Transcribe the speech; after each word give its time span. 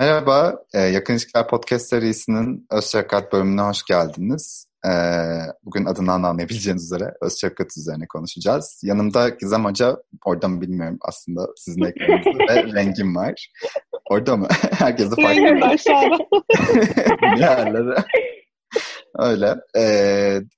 Merhaba, 0.00 0.62
e, 0.74 0.80
Yakın 0.80 1.12
İlişkiler 1.12 1.48
Podcast 1.48 1.88
serisinin 1.88 2.66
Öz 2.70 2.84
Şefkat 2.84 3.32
bölümüne 3.32 3.60
hoş 3.60 3.82
geldiniz. 3.82 4.66
E, 4.86 4.90
bugün 5.64 5.84
adından 5.84 6.22
anlayabileceğiniz 6.22 6.84
üzere 6.84 7.14
Öz 7.20 7.40
Şefkat 7.40 7.76
üzerine 7.76 8.06
konuşacağız. 8.06 8.80
Yanımda 8.82 9.28
Gizem 9.28 9.64
Hoca, 9.64 9.96
orada 10.24 10.48
mı 10.48 10.60
bilmiyorum 10.60 10.98
aslında 11.00 11.46
sizin 11.56 11.84
ekranınızda 11.84 12.38
ve 12.48 12.74
Rengin 12.74 13.14
var. 13.14 13.52
Orada 14.10 14.36
mı? 14.36 14.48
Herkesi 14.70 15.08
farklı. 15.08 15.42
Rengin 15.42 15.60
aşağıda. 15.60 16.18
Diğerleri. 17.36 18.02
Öyle. 19.18 19.54
E, 19.76 19.82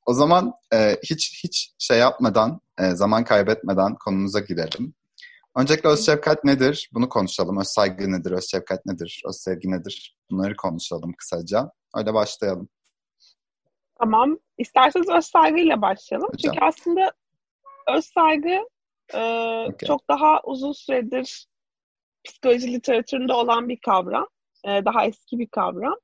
o 0.06 0.14
zaman 0.14 0.52
e, 0.72 0.96
hiç 1.02 1.44
hiç 1.44 1.72
şey 1.78 1.98
yapmadan, 1.98 2.60
e, 2.80 2.90
zaman 2.90 3.24
kaybetmeden 3.24 3.94
konumuza 3.94 4.40
girelim. 4.40 4.94
Öncelikle 5.60 5.88
öz 5.88 6.06
şefkat 6.06 6.44
nedir? 6.44 6.90
Bunu 6.94 7.08
konuşalım. 7.08 7.60
Öz 7.60 7.66
saygı 7.66 8.12
nedir? 8.12 8.30
Öz 8.30 8.50
şefkat 8.50 8.86
nedir? 8.86 9.22
Öz 9.28 9.36
sevgi 9.36 9.70
nedir? 9.70 10.16
Bunları 10.30 10.56
konuşalım 10.56 11.12
kısaca. 11.12 11.70
Öyle 11.96 12.14
başlayalım. 12.14 12.68
Tamam. 13.98 14.38
İsterseniz 14.58 15.08
öz 15.08 15.24
saygıyla 15.24 15.82
başlayalım. 15.82 16.28
Hocam. 16.32 16.52
Çünkü 16.54 16.66
aslında 16.66 17.12
öz 17.96 18.04
saygı 18.04 18.68
e, 19.14 19.20
okay. 19.68 19.86
çok 19.86 20.08
daha 20.08 20.40
uzun 20.44 20.72
süredir 20.72 21.46
psikoloji 22.24 22.72
literatüründe 22.72 23.32
olan 23.32 23.68
bir 23.68 23.80
kavram. 23.80 24.26
E, 24.64 24.84
daha 24.84 25.06
eski 25.06 25.38
bir 25.38 25.48
kavram. 25.48 25.96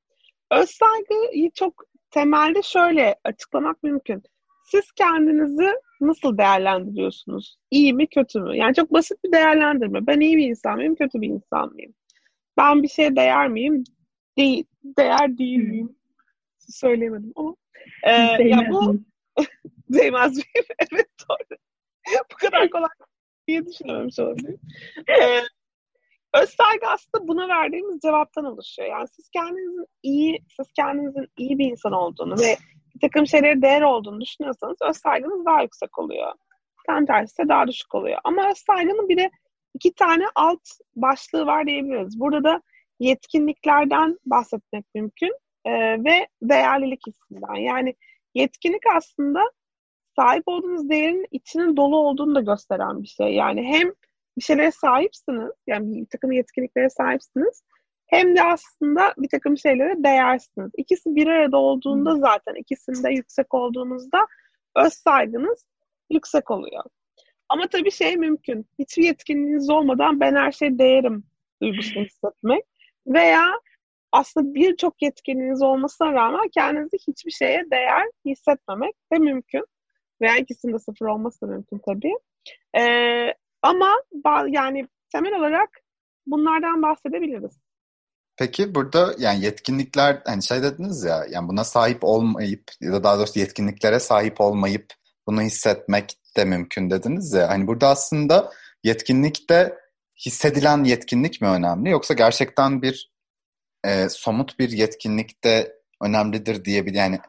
Öz 0.51 0.69
saygıyı 0.69 1.51
çok 1.51 1.83
temelde 2.11 2.61
şöyle 2.61 3.15
açıklamak 3.23 3.83
mümkün. 3.83 4.23
Siz 4.71 4.91
kendinizi 4.91 5.71
nasıl 6.01 6.37
değerlendiriyorsunuz? 6.37 7.57
İyi 7.71 7.93
mi 7.93 8.07
kötü 8.07 8.39
mü? 8.39 8.57
Yani 8.57 8.75
çok 8.75 8.93
basit 8.93 9.23
bir 9.23 9.31
değerlendirme. 9.31 10.07
Ben 10.07 10.19
iyi 10.19 10.37
bir 10.37 10.47
insan 10.47 10.75
mıyım, 10.75 10.95
kötü 10.95 11.21
bir 11.21 11.27
insan 11.27 11.73
mıyım? 11.73 11.93
Ben 12.57 12.83
bir 12.83 12.87
şeye 12.87 13.15
değer 13.15 13.47
miyim? 13.47 13.83
Değil, 14.37 14.65
değer 14.83 15.37
değil 15.37 15.57
miyim? 15.57 15.95
Söyleyemedim 16.59 17.33
ama. 17.35 17.55
Ee, 18.03 18.11
ya 18.47 18.67
bu 18.71 18.99
değmez 19.89 20.31
miyim? 20.31 20.65
evet 20.91 21.09
doğru. 21.29 21.57
bu 22.31 22.35
kadar 22.35 22.69
kolay 22.69 22.89
diye 23.47 23.65
düşünememiş 23.65 24.19
olabilirim. 24.19 24.59
Ee, 25.09 25.41
öz 26.33 26.49
saygı 26.49 26.87
aslında 26.87 27.27
buna 27.27 27.47
verdiğimiz 27.47 27.99
cevaptan 28.01 28.45
oluşuyor. 28.45 28.89
Yani 28.89 29.07
siz 29.07 29.29
kendinizin 29.29 29.85
iyi, 30.03 30.39
siz 30.57 30.73
kendinizin 30.73 31.27
iyi 31.37 31.57
bir 31.57 31.71
insan 31.71 31.91
olduğunu 31.91 32.39
ve 32.39 32.57
bir 32.97 33.07
takım 33.07 33.27
şeylere 33.27 33.61
değer 33.61 33.81
olduğunu 33.81 34.21
düşünüyorsanız 34.21 34.77
öz 34.81 34.97
saygınız 34.97 35.45
daha 35.45 35.61
yüksek 35.61 35.99
oluyor. 35.99 36.33
Tam 36.87 37.05
tersi 37.05 37.43
de 37.43 37.49
daha 37.49 37.67
düşük 37.67 37.95
oluyor. 37.95 38.19
Ama 38.23 38.49
öz 38.49 38.57
saygının 38.57 39.09
bir 39.09 39.17
de 39.17 39.31
iki 39.73 39.93
tane 39.93 40.25
alt 40.35 40.61
başlığı 40.95 41.45
var 41.45 41.67
diyebiliriz. 41.67 42.19
Burada 42.19 42.43
da 42.43 42.61
yetkinliklerden 42.99 44.17
bahsetmek 44.25 44.85
mümkün 44.95 45.33
ee, 45.65 46.03
ve 46.03 46.27
değerlilik 46.41 47.01
hissinden. 47.07 47.55
Yani 47.55 47.95
yetkinlik 48.35 48.83
aslında 48.95 49.51
sahip 50.15 50.43
olduğunuz 50.45 50.89
değerin 50.89 51.25
içinin 51.31 51.77
dolu 51.77 51.97
olduğunu 51.97 52.35
da 52.35 52.41
gösteren 52.41 53.03
bir 53.03 53.07
şey. 53.07 53.33
Yani 53.33 53.63
hem 53.63 53.91
bir 54.37 54.41
şeylere 54.41 54.71
sahipsiniz, 54.71 55.51
yani 55.67 56.01
bir 56.01 56.05
takım 56.11 56.31
yetkinliklere 56.31 56.89
sahipsiniz 56.89 57.63
hem 58.07 58.35
de 58.35 58.43
aslında 58.43 59.13
bir 59.17 59.29
takım 59.29 59.57
şeylere 59.57 60.03
değersiniz. 60.03 60.71
İkisi 60.77 61.15
bir 61.15 61.27
arada 61.27 61.57
olduğunda 61.57 62.15
zaten 62.15 62.55
ikisinde 62.55 63.09
yüksek 63.09 63.53
olduğunuzda 63.53 64.27
öz 64.75 64.93
saygınız 64.93 65.65
yüksek 66.09 66.51
oluyor. 66.51 66.83
Ama 67.49 67.67
tabii 67.67 67.91
şey 67.91 68.17
mümkün. 68.17 68.65
Hiçbir 68.79 69.03
yetkinliğiniz 69.03 69.69
olmadan 69.69 70.19
ben 70.19 70.35
her 70.35 70.51
şey 70.51 70.79
değerim 70.79 71.23
duygusunu 71.61 72.03
hissetmek. 72.03 72.63
Veya 73.07 73.51
aslında 74.11 74.53
birçok 74.53 75.01
yetkinliğiniz 75.01 75.61
olmasına 75.61 76.13
rağmen 76.13 76.49
kendinizi 76.49 76.97
hiçbir 77.07 77.31
şeye 77.31 77.63
değer 77.71 78.05
hissetmemek 78.25 78.95
de 79.13 79.17
mümkün. 79.19 79.65
Veya 80.21 80.37
ikisinde 80.37 80.79
sıfır 80.79 81.05
olması 81.05 81.41
da 81.41 81.45
mümkün 81.45 81.81
tabii. 81.85 82.13
Ee, 82.77 83.33
ama 83.61 83.95
yani 84.47 84.87
temel 85.11 85.39
olarak 85.39 85.69
bunlardan 86.25 86.81
bahsedebiliriz. 86.81 87.66
Peki 88.37 88.75
burada 88.75 89.15
yani 89.17 89.45
yetkinlikler 89.45 90.21
hani 90.25 90.43
şey 90.43 90.63
dediniz 90.63 91.03
ya 91.03 91.25
yani 91.29 91.47
buna 91.47 91.63
sahip 91.63 92.03
olmayıp 92.03 92.63
ya 92.81 92.93
da 92.93 93.03
daha 93.03 93.17
doğrusu 93.17 93.39
yetkinliklere 93.39 93.99
sahip 93.99 94.41
olmayıp 94.41 94.93
bunu 95.27 95.41
hissetmek 95.41 96.17
de 96.37 96.45
mümkün 96.45 96.89
dediniz 96.89 97.33
ya. 97.33 97.49
Hani 97.49 97.67
burada 97.67 97.87
aslında 97.87 98.51
yetkinlikte 98.83 99.77
hissedilen 100.25 100.83
yetkinlik 100.83 101.41
mi 101.41 101.47
önemli 101.47 101.89
yoksa 101.89 102.13
gerçekten 102.13 102.81
bir 102.81 103.11
e, 103.85 104.09
somut 104.09 104.59
bir 104.59 104.69
yetkinlik 104.69 105.43
de 105.43 105.77
önemlidir 106.01 106.65
diyebilir. 106.65 106.97
Yani 106.97 107.19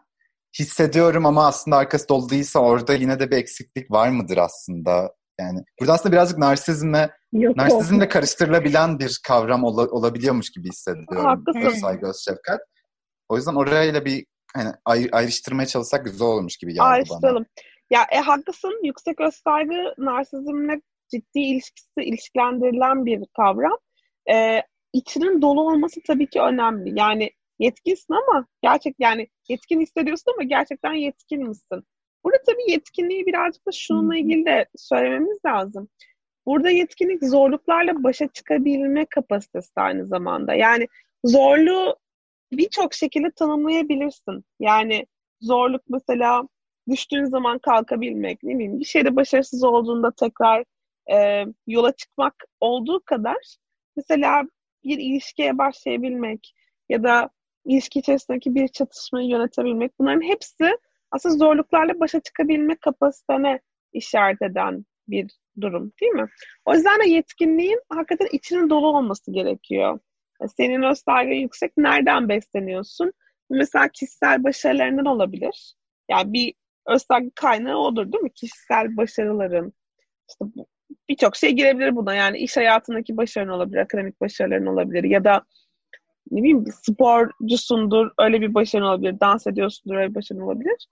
hissediyorum 0.58 1.26
ama 1.26 1.46
aslında 1.46 1.76
arkası 1.76 2.08
dolu 2.08 2.30
değilse 2.30 2.58
orada 2.58 2.94
yine 2.94 3.20
de 3.20 3.30
bir 3.30 3.36
eksiklik 3.36 3.90
var 3.90 4.08
mıdır 4.08 4.36
aslında? 4.36 5.17
Yani 5.40 5.60
burada 5.80 5.92
aslında 5.92 6.12
birazcık 6.12 6.38
narsizmle 6.38 7.10
Yok, 7.32 7.56
narsizmle 7.56 8.04
yok. 8.04 8.12
karıştırılabilen 8.12 8.98
bir 8.98 9.20
kavram 9.26 9.64
ol, 9.64 9.88
olabiliyormuş 9.90 10.50
gibi 10.50 10.68
hissediyorum. 10.68 11.24
Haklısın. 11.24 11.80
Saygı, 11.80 12.06
öz 12.06 12.16
şefkat. 12.16 12.60
O 13.28 13.36
yüzden 13.36 13.54
orayla 13.54 14.04
bir 14.04 14.26
hani 14.54 14.72
ayr, 14.84 15.08
ayrıştırmaya 15.12 15.66
çalışsak 15.66 16.04
güzel 16.04 16.28
olmuş 16.28 16.56
gibi 16.56 16.72
geldi 16.72 16.82
Ayrıştıralım. 16.82 17.46
bana. 17.90 18.00
Ya 18.00 18.06
e, 18.12 18.16
haklısın. 18.18 18.80
Yüksek 18.84 19.20
öz 19.20 19.34
saygı 19.34 19.94
narsizmle 19.98 20.80
ciddi 21.10 21.40
ilişkisi 21.40 22.00
ilişkilendirilen 22.00 23.06
bir 23.06 23.22
kavram. 23.36 23.78
E, 24.30 24.62
içinin 24.92 25.42
dolu 25.42 25.60
olması 25.62 26.00
tabii 26.06 26.26
ki 26.30 26.40
önemli. 26.40 26.98
Yani 26.98 27.30
yetkinsin 27.58 28.14
ama 28.14 28.46
gerçek 28.62 28.94
yani 28.98 29.28
yetkin 29.48 29.80
hissediyorsun 29.80 30.32
ama 30.32 30.42
gerçekten 30.42 30.92
yetkin 30.92 31.48
misin? 31.48 31.82
Burada 32.24 32.38
tabii 32.46 32.70
yetkinliği 32.70 33.26
birazcık 33.26 33.66
da 33.66 33.72
şununla 33.72 34.16
ilgili 34.16 34.46
de 34.46 34.66
söylememiz 34.76 35.38
lazım. 35.46 35.88
Burada 36.46 36.70
yetkinlik 36.70 37.24
zorluklarla 37.24 38.04
başa 38.04 38.28
çıkabilme 38.28 39.06
kapasitesi 39.06 39.72
aynı 39.76 40.06
zamanda. 40.06 40.54
Yani 40.54 40.88
zorluğu 41.24 41.96
birçok 42.52 42.94
şekilde 42.94 43.30
tanımlayabilirsin. 43.30 44.44
Yani 44.60 45.06
zorluk 45.40 45.82
mesela 45.88 46.48
düştüğün 46.88 47.24
zaman 47.24 47.58
kalkabilmek, 47.58 48.42
ne 48.42 48.54
bileyim 48.54 48.80
bir 48.80 48.84
şeyde 48.84 49.16
başarısız 49.16 49.64
olduğunda 49.64 50.12
tekrar 50.12 50.64
e, 51.12 51.44
yola 51.66 51.92
çıkmak 51.92 52.34
olduğu 52.60 53.00
kadar 53.04 53.56
mesela 53.96 54.42
bir 54.84 54.98
ilişkiye 54.98 55.58
başlayabilmek 55.58 56.54
ya 56.88 57.02
da 57.02 57.30
ilişki 57.64 57.98
içerisindeki 57.98 58.54
bir 58.54 58.68
çatışmayı 58.68 59.28
yönetebilmek 59.28 59.98
bunların 59.98 60.22
hepsi 60.22 60.78
aslında 61.10 61.36
zorluklarla 61.36 62.00
başa 62.00 62.20
çıkabilme 62.20 62.76
kapasitene 62.76 63.60
işaret 63.92 64.42
eden 64.42 64.84
bir 65.08 65.30
durum 65.60 65.92
değil 66.00 66.12
mi? 66.12 66.26
O 66.64 66.74
yüzden 66.74 67.00
de 67.00 67.08
yetkinliğin 67.08 67.80
hakikaten 67.88 68.28
içinin 68.32 68.70
dolu 68.70 68.86
olması 68.86 69.32
gerekiyor. 69.32 69.98
Senin 70.56 70.82
öz 70.82 70.98
saygı 70.98 71.34
yüksek. 71.34 71.72
Nereden 71.76 72.28
besleniyorsun? 72.28 73.12
Mesela 73.50 73.88
kişisel 73.88 74.44
başarılarından 74.44 75.04
olabilir. 75.04 75.74
Yani 76.10 76.32
bir 76.32 76.54
öz 76.86 77.02
saygı 77.02 77.30
kaynağı 77.34 77.76
odur 77.76 78.12
değil 78.12 78.24
mi? 78.24 78.32
Kişisel 78.32 78.96
başarıların. 78.96 79.72
İşte 80.30 80.44
birçok 81.08 81.36
şey 81.36 81.50
girebilir 81.50 81.96
buna. 81.96 82.14
Yani 82.14 82.38
iş 82.38 82.56
hayatındaki 82.56 83.16
başarın 83.16 83.48
olabilir, 83.48 83.78
akademik 83.78 84.20
başarıların 84.20 84.66
olabilir 84.66 85.04
ya 85.04 85.24
da 85.24 85.42
ne 86.30 86.42
bileyim 86.42 86.64
sporcusundur, 86.82 88.10
öyle 88.18 88.40
bir 88.40 88.54
başarın 88.54 88.84
olabilir, 88.84 89.20
dans 89.20 89.46
ediyorsundur, 89.46 89.96
öyle 89.96 90.10
bir 90.10 90.14
başarın 90.14 90.40
olabilir. 90.40 90.86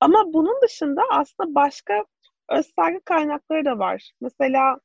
Ama 0.00 0.32
bunun 0.32 0.62
dışında 0.62 1.02
aslında 1.10 1.54
başka 1.54 2.04
özsaygı 2.48 3.00
kaynakları 3.04 3.64
da 3.64 3.78
var. 3.78 4.12
Mesela 4.20 4.78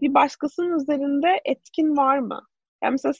bir 0.00 0.14
başkasının 0.14 0.78
üzerinde 0.78 1.40
etkin 1.44 1.96
var 1.96 2.18
mı? 2.18 2.40
Yani 2.84 2.92
mesela 2.92 3.14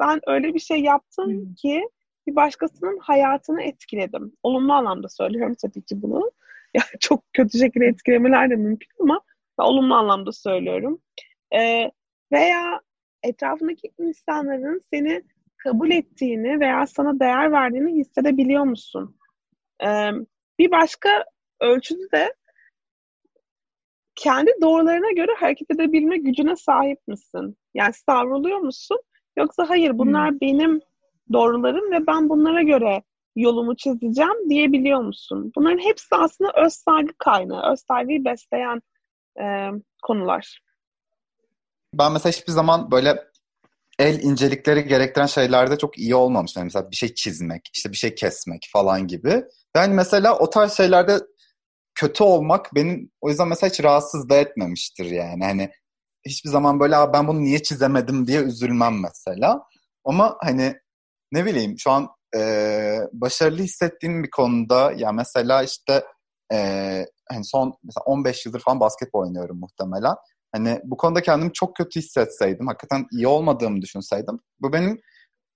sen 0.00 0.20
öyle 0.26 0.54
bir 0.54 0.58
şey 0.58 0.80
yaptın 0.80 1.26
hmm. 1.26 1.54
ki 1.54 1.88
bir 2.26 2.36
başkasının 2.36 2.98
hayatını 2.98 3.62
etkiledim. 3.62 4.32
Olumlu 4.42 4.72
anlamda 4.72 5.08
söylüyorum 5.08 5.54
tabii 5.62 5.82
ki 5.82 6.02
bunu. 6.02 6.30
Yani 6.74 6.98
çok 7.00 7.24
kötü 7.32 7.58
şekilde 7.58 7.86
etkilemeler 7.86 8.50
de 8.50 8.56
mümkün 8.56 8.88
ama 9.00 9.20
olumlu 9.58 9.94
anlamda 9.94 10.32
söylüyorum. 10.32 11.00
Ee, 11.54 11.90
veya 12.32 12.80
etrafındaki 13.22 13.92
insanların 13.98 14.82
seni 14.92 15.22
kabul 15.66 15.90
ettiğini 15.90 16.60
veya 16.60 16.86
sana 16.86 17.20
değer 17.20 17.52
verdiğini 17.52 18.00
hissedebiliyor 18.00 18.64
musun? 18.64 19.16
Ee, 19.84 20.10
bir 20.58 20.70
başka 20.70 21.24
ölçüde 21.60 22.10
de 22.12 22.34
kendi 24.14 24.50
doğrularına 24.62 25.12
göre 25.12 25.32
hareket 25.38 25.70
edebilme 25.70 26.18
gücüne 26.18 26.56
sahip 26.56 26.98
misin? 27.08 27.56
Yani 27.74 27.92
savruluyor 27.92 28.58
musun? 28.58 28.98
Yoksa 29.36 29.68
hayır 29.68 29.98
bunlar 29.98 30.30
hmm. 30.30 30.40
benim 30.40 30.80
doğrularım 31.32 31.92
ve 31.92 32.06
ben 32.06 32.28
bunlara 32.28 32.62
göre 32.62 33.02
yolumu 33.36 33.76
çizeceğim 33.76 34.50
diyebiliyor 34.50 35.00
musun? 35.00 35.52
Bunların 35.56 35.78
hepsi 35.78 36.16
aslında 36.16 36.52
öz 36.64 36.72
saygı 36.72 37.12
kaynağı, 37.18 37.72
öz 37.72 37.80
saygıyı 37.88 38.24
besleyen 38.24 38.82
e, 39.40 39.70
konular. 40.02 40.60
Ben 41.94 42.12
mesela 42.12 42.32
hiçbir 42.32 42.52
zaman 42.52 42.90
böyle 42.90 43.26
el 43.98 44.22
incelikleri 44.22 44.88
gerektiren 44.88 45.26
şeylerde 45.26 45.78
çok 45.78 45.98
iyi 45.98 46.14
olmamış. 46.14 46.56
Yani 46.56 46.64
mesela 46.64 46.90
bir 46.90 46.96
şey 46.96 47.14
çizmek, 47.14 47.70
işte 47.74 47.92
bir 47.92 47.96
şey 47.96 48.14
kesmek 48.14 48.68
falan 48.72 49.06
gibi. 49.06 49.44
Yani 49.76 49.94
mesela 49.94 50.38
o 50.38 50.50
tarz 50.50 50.72
şeylerde 50.72 51.18
kötü 51.94 52.24
olmak 52.24 52.74
benim 52.74 53.10
o 53.20 53.28
yüzden 53.30 53.48
mesela 53.48 53.70
hiç 53.70 53.84
rahatsız 53.84 54.28
da 54.28 54.36
etmemiştir 54.36 55.04
yani. 55.04 55.44
Hani 55.44 55.70
hiçbir 56.26 56.50
zaman 56.50 56.80
böyle 56.80 56.96
ben 57.12 57.28
bunu 57.28 57.40
niye 57.40 57.62
çizemedim 57.62 58.26
diye 58.26 58.40
üzülmem 58.40 59.00
mesela. 59.00 59.62
Ama 60.04 60.36
hani 60.40 60.74
ne 61.32 61.44
bileyim 61.44 61.74
şu 61.78 61.90
an 61.90 62.08
e, 62.36 63.00
başarılı 63.12 63.62
hissettiğim 63.62 64.22
bir 64.24 64.30
konuda 64.30 64.92
ya 64.92 65.12
mesela 65.12 65.62
işte 65.62 66.04
e, 66.52 66.56
hani 67.28 67.44
son 67.44 67.74
mesela 67.84 68.04
15 68.04 68.46
yıldır 68.46 68.60
falan 68.60 68.80
basketbol 68.80 69.20
oynuyorum 69.20 69.58
muhtemelen. 69.60 70.14
Hani 70.56 70.80
bu 70.84 70.96
konuda 70.96 71.22
kendimi 71.22 71.52
çok 71.52 71.76
kötü 71.76 72.00
hissetseydim, 72.00 72.66
hakikaten 72.66 73.06
iyi 73.12 73.26
olmadığımı 73.26 73.82
düşünseydim 73.82 74.38
bu 74.60 74.72
benim 74.72 75.00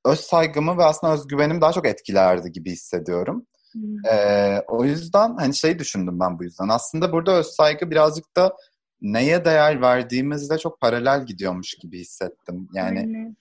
öz 0.05 0.21
saygımı 0.21 0.79
ve 0.79 0.85
aslında 0.85 1.13
özgüvenimi 1.13 1.61
daha 1.61 1.73
çok 1.73 1.87
etkilerdi 1.87 2.53
gibi 2.53 2.71
hissediyorum. 2.71 3.47
Hmm. 3.73 4.07
Ee, 4.07 4.63
o 4.69 4.85
yüzden 4.85 5.37
hani 5.37 5.55
şey 5.55 5.79
düşündüm 5.79 6.21
ben 6.21 6.39
bu 6.39 6.45
yüzden. 6.45 6.69
Aslında 6.69 7.13
burada 7.13 7.33
öz 7.33 7.47
saygı 7.47 7.91
birazcık 7.91 8.37
da 8.37 8.57
neye 9.01 9.45
değer 9.45 9.81
verdiğimizle 9.81 10.59
çok 10.59 10.81
paralel 10.81 11.27
gidiyormuş 11.27 11.75
gibi 11.75 11.99
hissettim. 11.99 12.69
Yani 12.75 12.99
Aynen. 12.99 13.37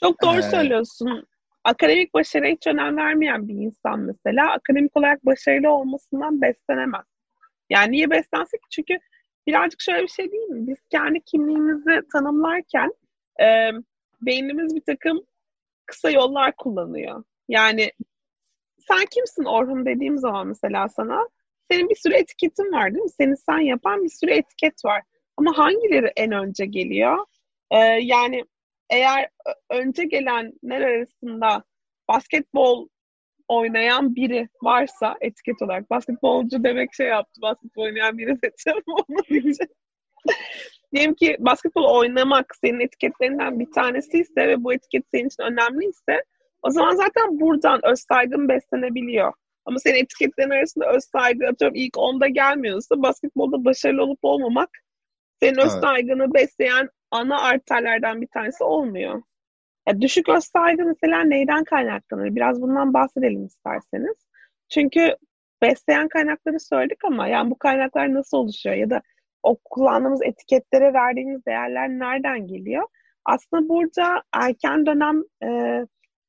Çok 0.00 0.22
doğru 0.22 0.38
ee, 0.38 0.42
söylüyorsun. 0.42 1.26
Akademik 1.64 2.14
başarıya 2.14 2.52
hiç 2.52 2.66
önem 2.66 2.96
vermeyen 2.96 3.48
bir 3.48 3.54
insan 3.54 4.00
mesela 4.00 4.52
akademik 4.52 4.96
olarak 4.96 5.26
başarılı 5.26 5.70
olmasından 5.70 6.42
beslenemez. 6.42 7.04
Yani 7.70 7.92
niye 7.92 8.10
beslensin 8.10 8.58
ki? 8.58 8.66
Çünkü 8.70 8.98
birazcık 9.46 9.80
şöyle 9.80 10.02
bir 10.02 10.08
şey 10.08 10.32
değil 10.32 10.48
mi? 10.48 10.66
Biz 10.66 10.78
kendi 10.90 11.20
kimliğimizi 11.20 12.08
tanımlarken 12.12 12.92
e, 13.40 13.70
beynimiz 14.20 14.74
bir 14.74 14.82
takım 14.86 15.26
kısa 15.86 16.10
yollar 16.10 16.56
kullanıyor. 16.56 17.24
Yani 17.48 17.92
sen 18.78 19.04
kimsin 19.10 19.44
Orhun 19.44 19.86
dediğim 19.86 20.18
zaman 20.18 20.46
mesela 20.46 20.88
sana 20.88 21.28
senin 21.70 21.88
bir 21.88 21.96
sürü 21.96 22.14
etiketin 22.14 22.72
var 22.72 22.94
değil 22.94 23.04
mi? 23.04 23.10
Seni 23.10 23.36
sen 23.36 23.58
yapan 23.58 24.04
bir 24.04 24.08
sürü 24.08 24.30
etiket 24.30 24.84
var. 24.84 25.02
Ama 25.36 25.58
hangileri 25.58 26.12
en 26.16 26.32
önce 26.32 26.66
geliyor? 26.66 27.26
Ee, 27.70 27.78
yani 28.02 28.44
eğer 28.90 29.28
önce 29.70 30.04
gelenler 30.04 30.80
arasında 30.80 31.64
basketbol 32.08 32.88
oynayan 33.48 34.14
biri 34.14 34.48
varsa 34.62 35.16
etiket 35.20 35.62
olarak 35.62 35.90
basketbolcu 35.90 36.64
demek 36.64 36.94
şey 36.94 37.06
yaptı. 37.06 37.40
Basketbol 37.42 37.82
oynayan 37.82 38.18
biri 38.18 38.36
seçeceğim 38.44 38.82
olmadığı 38.86 39.48
için. 39.48 39.68
Diyelim 40.94 41.14
ki 41.14 41.36
basketbol 41.38 41.98
oynamak 41.98 42.56
senin 42.60 42.80
etiketlerinden 42.80 43.60
bir 43.60 43.72
tanesi 43.72 44.18
ise 44.18 44.48
ve 44.48 44.64
bu 44.64 44.72
etiket 44.72 45.04
senin 45.10 45.26
için 45.26 45.42
önemliyse 45.42 46.24
o 46.62 46.70
zaman 46.70 46.94
zaten 46.94 47.40
buradan 47.40 47.80
öz 47.84 48.00
saygın 48.08 48.48
beslenebiliyor. 48.48 49.32
Ama 49.64 49.78
senin 49.78 49.98
etiketlerin 49.98 50.50
arasında 50.50 50.92
öz 50.92 51.04
saygı 51.04 51.48
atıyorum 51.48 51.74
ilk 51.74 51.98
onda 51.98 52.28
gelmiyorsa 52.28 53.02
basketbolda 53.02 53.64
başarılı 53.64 54.02
olup 54.02 54.18
olmamak 54.22 54.70
senin 55.42 55.58
öz 55.58 55.72
evet. 55.72 55.82
saygını 55.82 56.34
besleyen 56.34 56.88
ana 57.10 57.40
arterlerden 57.40 58.20
bir 58.20 58.26
tanesi 58.26 58.64
olmuyor. 58.64 59.22
Ya 59.88 60.00
düşük 60.00 60.28
öz 60.28 60.44
saygı 60.44 60.84
mesela 60.84 61.24
neyden 61.24 61.64
kaynaklanır? 61.64 62.34
Biraz 62.34 62.62
bundan 62.62 62.94
bahsedelim 62.94 63.44
isterseniz. 63.46 64.16
Çünkü 64.68 65.16
besleyen 65.62 66.08
kaynakları 66.08 66.60
söyledik 66.60 67.04
ama 67.04 67.28
yani 67.28 67.50
bu 67.50 67.58
kaynaklar 67.58 68.14
nasıl 68.14 68.36
oluşuyor 68.36 68.76
ya 68.76 68.90
da 68.90 69.02
o 69.42 69.56
kullandığımız 69.64 70.22
etiketlere 70.22 70.92
verdiğimiz 70.92 71.46
değerler 71.46 71.88
nereden 71.88 72.46
geliyor? 72.46 72.88
Aslında 73.24 73.68
burada 73.68 74.22
erken 74.32 74.86
dönem 74.86 75.22
e, 75.42 75.48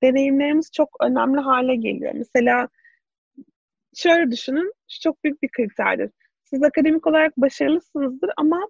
deneyimlerimiz 0.04 0.72
çok 0.74 0.90
önemli 1.02 1.40
hale 1.40 1.76
geliyor. 1.76 2.14
Mesela 2.16 2.68
şöyle 3.96 4.32
düşünün, 4.32 4.74
şu 4.90 5.02
çok 5.02 5.24
büyük 5.24 5.42
bir 5.44 5.50
kriterdir. 5.50 6.12
Siz 6.44 6.64
akademik 6.64 7.08
olarak 7.08 7.38
başarılısınızdır 7.38 8.30
ama 8.38 8.68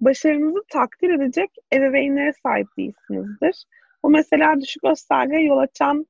başarınızı 0.00 0.62
takdir 0.68 1.10
edecek 1.10 1.50
ebeveynlere 1.72 2.32
sahip 2.32 2.66
değilsinizdir. 2.78 3.64
Bu 4.04 4.10
mesela 4.10 4.60
düşük 4.60 4.82
göstergeye 4.82 5.42
yol 5.42 5.58
açan 5.58 6.06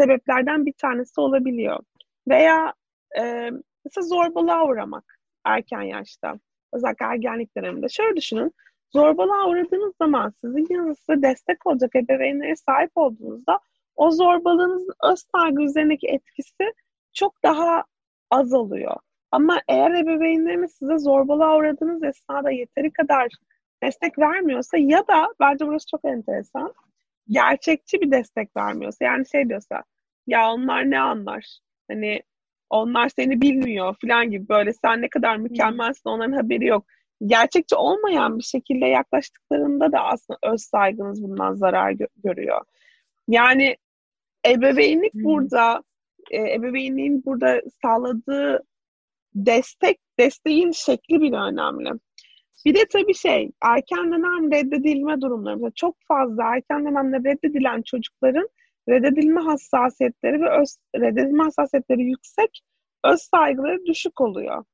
sebeplerden 0.00 0.66
bir 0.66 0.72
tanesi 0.72 1.20
olabiliyor. 1.20 1.78
Veya 2.28 2.74
e, 3.18 3.50
mesela 3.84 4.06
zorbalığa 4.06 4.66
uğramak 4.66 5.18
erken 5.44 5.82
yaşta. 5.82 6.34
Özellikle 6.72 7.06
ergenlik 7.06 7.56
döneminde. 7.56 7.88
Şöyle 7.88 8.16
düşünün. 8.16 8.52
Zorbalığa 8.92 9.48
uğradığınız 9.48 9.94
zaman 9.98 10.32
sizin 10.44 10.66
yanınızda 10.70 11.22
destek 11.22 11.66
olacak 11.66 11.96
ebeveynlere 11.96 12.56
sahip 12.56 12.90
olduğunuzda 12.94 13.60
o 13.96 14.10
zorbalığınızın 14.10 14.94
öz 15.12 15.24
saygı 15.34 15.62
üzerindeki 15.62 16.08
etkisi 16.08 16.72
çok 17.12 17.42
daha 17.42 17.84
az 18.30 18.52
oluyor. 18.52 18.96
Ama 19.30 19.60
eğer 19.68 19.90
ebeveynleriniz 19.90 20.72
size 20.72 20.98
zorbalığa 20.98 21.56
uğradığınız 21.56 22.02
esnada 22.02 22.50
yeteri 22.50 22.92
kadar 22.92 23.28
destek 23.82 24.18
vermiyorsa 24.18 24.76
ya 24.78 25.08
da 25.08 25.28
bence 25.40 25.66
burası 25.66 25.86
çok 25.90 26.04
enteresan 26.04 26.74
gerçekçi 27.30 28.00
bir 28.00 28.10
destek 28.10 28.56
vermiyorsa 28.56 29.04
yani 29.04 29.28
şey 29.28 29.48
diyorsa 29.48 29.82
ya 30.26 30.52
onlar 30.52 30.90
ne 30.90 31.00
anlar 31.00 31.58
hani 31.90 32.22
onlar 32.70 33.08
seni 33.08 33.40
bilmiyor 33.40 33.96
falan 34.02 34.30
gibi 34.30 34.48
böyle 34.48 34.72
sen 34.72 35.02
ne 35.02 35.08
kadar 35.08 35.36
mükemmelsin 35.36 36.10
onların 36.10 36.32
haberi 36.32 36.66
yok. 36.66 36.86
Gerçekçi 37.26 37.76
olmayan 37.76 38.38
bir 38.38 38.44
şekilde 38.44 38.86
yaklaştıklarında 38.86 39.92
da 39.92 40.00
aslında 40.00 40.38
öz 40.42 40.62
saygınız 40.62 41.22
bundan 41.22 41.54
zarar 41.54 41.92
gö- 41.92 42.08
görüyor. 42.24 42.64
Yani 43.28 43.76
ebeveynlik 44.46 45.14
hmm. 45.14 45.24
burada 45.24 45.82
e, 46.30 46.54
ebeveynliğin 46.54 47.24
burada 47.24 47.60
sağladığı 47.82 48.62
destek 49.34 49.98
desteğin 50.18 50.70
şekli 50.70 51.20
bile 51.20 51.36
önemli. 51.36 51.90
Bir 52.64 52.74
de 52.74 52.78
tabii 52.92 53.14
şey 53.14 53.50
erken 53.62 54.12
dönem 54.12 54.52
reddedilme 54.52 55.20
durumları. 55.20 55.72
Çok 55.74 55.96
fazla 56.08 56.56
erken 56.56 56.84
dönemde 56.84 57.16
reddedilen 57.16 57.82
çocukların 57.82 58.48
reddedilme 58.88 59.40
hassasiyetleri 59.40 60.40
ve 60.40 60.60
öz, 60.60 60.76
reddedilme 60.96 61.42
hassasiyetleri 61.42 62.02
yüksek, 62.02 62.60
öz 63.04 63.20
saygıları 63.20 63.86
düşük 63.86 64.20
oluyor. 64.20 64.64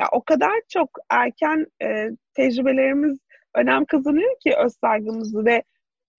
Ya 0.00 0.06
o 0.12 0.22
kadar 0.22 0.52
çok 0.68 0.90
erken 1.10 1.66
e, 1.82 2.08
tecrübelerimiz 2.34 3.18
önem 3.54 3.84
kazanıyor 3.84 4.32
ki 4.40 4.54
öz 4.64 4.72
saygımızı 4.80 5.44
ve 5.44 5.62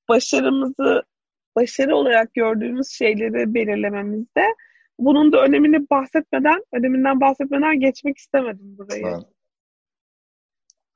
başarımızı 0.09 1.03
başarı 1.55 1.95
olarak 1.95 2.33
gördüğümüz 2.33 2.89
şeyleri 2.89 3.53
belirlememizde 3.53 4.55
bunun 4.99 5.31
da 5.31 5.43
önemini 5.43 5.89
bahsetmeden, 5.89 6.63
öneminden 6.73 7.21
bahsetmeden 7.21 7.79
geçmek 7.79 8.17
istemedim 8.17 8.77
burayı. 8.77 9.07
Evet. 9.07 9.32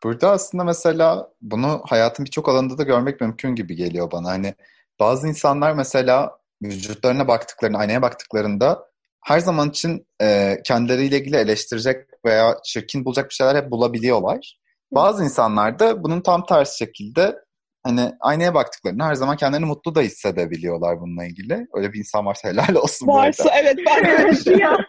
Burada 0.04 0.32
aslında 0.32 0.64
mesela 0.64 1.30
bunu 1.42 1.82
hayatın 1.86 2.26
birçok 2.26 2.50
alanında 2.50 2.78
da 2.78 2.84
görmek 2.84 3.22
mümkün 3.22 3.56
gibi 3.56 3.76
geliyor 3.76 4.12
bana. 4.12 4.30
Hani 4.30 4.54
bazı 5.00 5.28
insanlar 5.28 5.74
mesela 5.74 6.38
vücutlarına 6.64 7.28
baktıklarında, 7.28 7.78
aynaya 7.78 8.02
baktıklarında 8.02 8.88
her 9.24 9.40
zaman 9.40 9.70
için 9.70 10.08
e, 10.22 10.58
kendileriyle 10.66 11.20
ilgili 11.20 11.36
eleştirecek 11.36 12.06
veya 12.26 12.58
çirkin 12.64 13.06
bulacak 13.06 13.30
bir 13.30 13.36
şeyler 13.36 13.56
hep 13.56 13.72
bulabiliyorlar. 13.72 14.60
Bazı 14.92 15.24
insanlar 15.24 15.80
da 15.80 16.04
bunun 16.04 16.22
tam 16.22 16.46
tersi 16.46 16.78
şekilde 16.78 17.36
hani 17.84 18.12
aynaya 18.20 18.54
baktıklarında 18.54 19.06
her 19.06 19.16
zaman 19.16 19.38
kendilerini 19.38 19.66
mutlu 19.66 19.96
da 19.96 20.02
hissedebiliyorlar 20.02 21.02
bununla 21.02 21.26
ilgili. 21.26 21.68
Öyle 21.74 21.94
bir 21.94 22.00
insan 22.00 22.26
varsa 22.26 22.50
helal 22.50 22.76
olsun. 22.76 23.08
Varsa 23.08 23.52
evet 23.64 23.78
ben 23.86 24.06
öyle 24.06 24.32
düşünüyorum. 24.32 24.86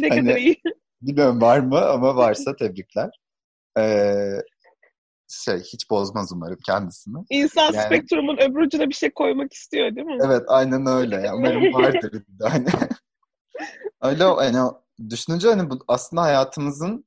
ne 0.00 0.08
hani, 0.08 0.20
kadar 0.20 0.36
iyi. 0.36 0.60
Bilmiyorum 1.02 1.40
var 1.40 1.58
mı 1.58 1.80
ama 1.80 2.16
varsa 2.16 2.56
tebrikler. 2.56 3.10
Ee, 3.78 4.42
şey 5.28 5.58
hiç 5.58 5.90
bozmaz 5.90 6.32
umarım 6.32 6.58
kendisini. 6.66 7.16
İnsan 7.30 7.72
yani, 7.72 7.86
spektrumun 7.86 8.36
öbür 8.36 8.60
ucuna 8.60 8.88
bir 8.88 8.94
şey 8.94 9.10
koymak 9.10 9.52
istiyor 9.52 9.96
değil 9.96 10.06
mi? 10.06 10.18
Evet 10.26 10.42
aynen 10.48 10.86
öyle. 10.86 11.16
Yani 11.16 11.36
umarım 11.36 11.74
vardır. 11.74 12.22
hani. 12.42 12.66
öyle 14.02 14.24
hani 14.24 14.70
düşününce 15.10 15.48
hani 15.48 15.70
bu 15.70 15.78
aslında 15.88 16.22
hayatımızın 16.22 17.04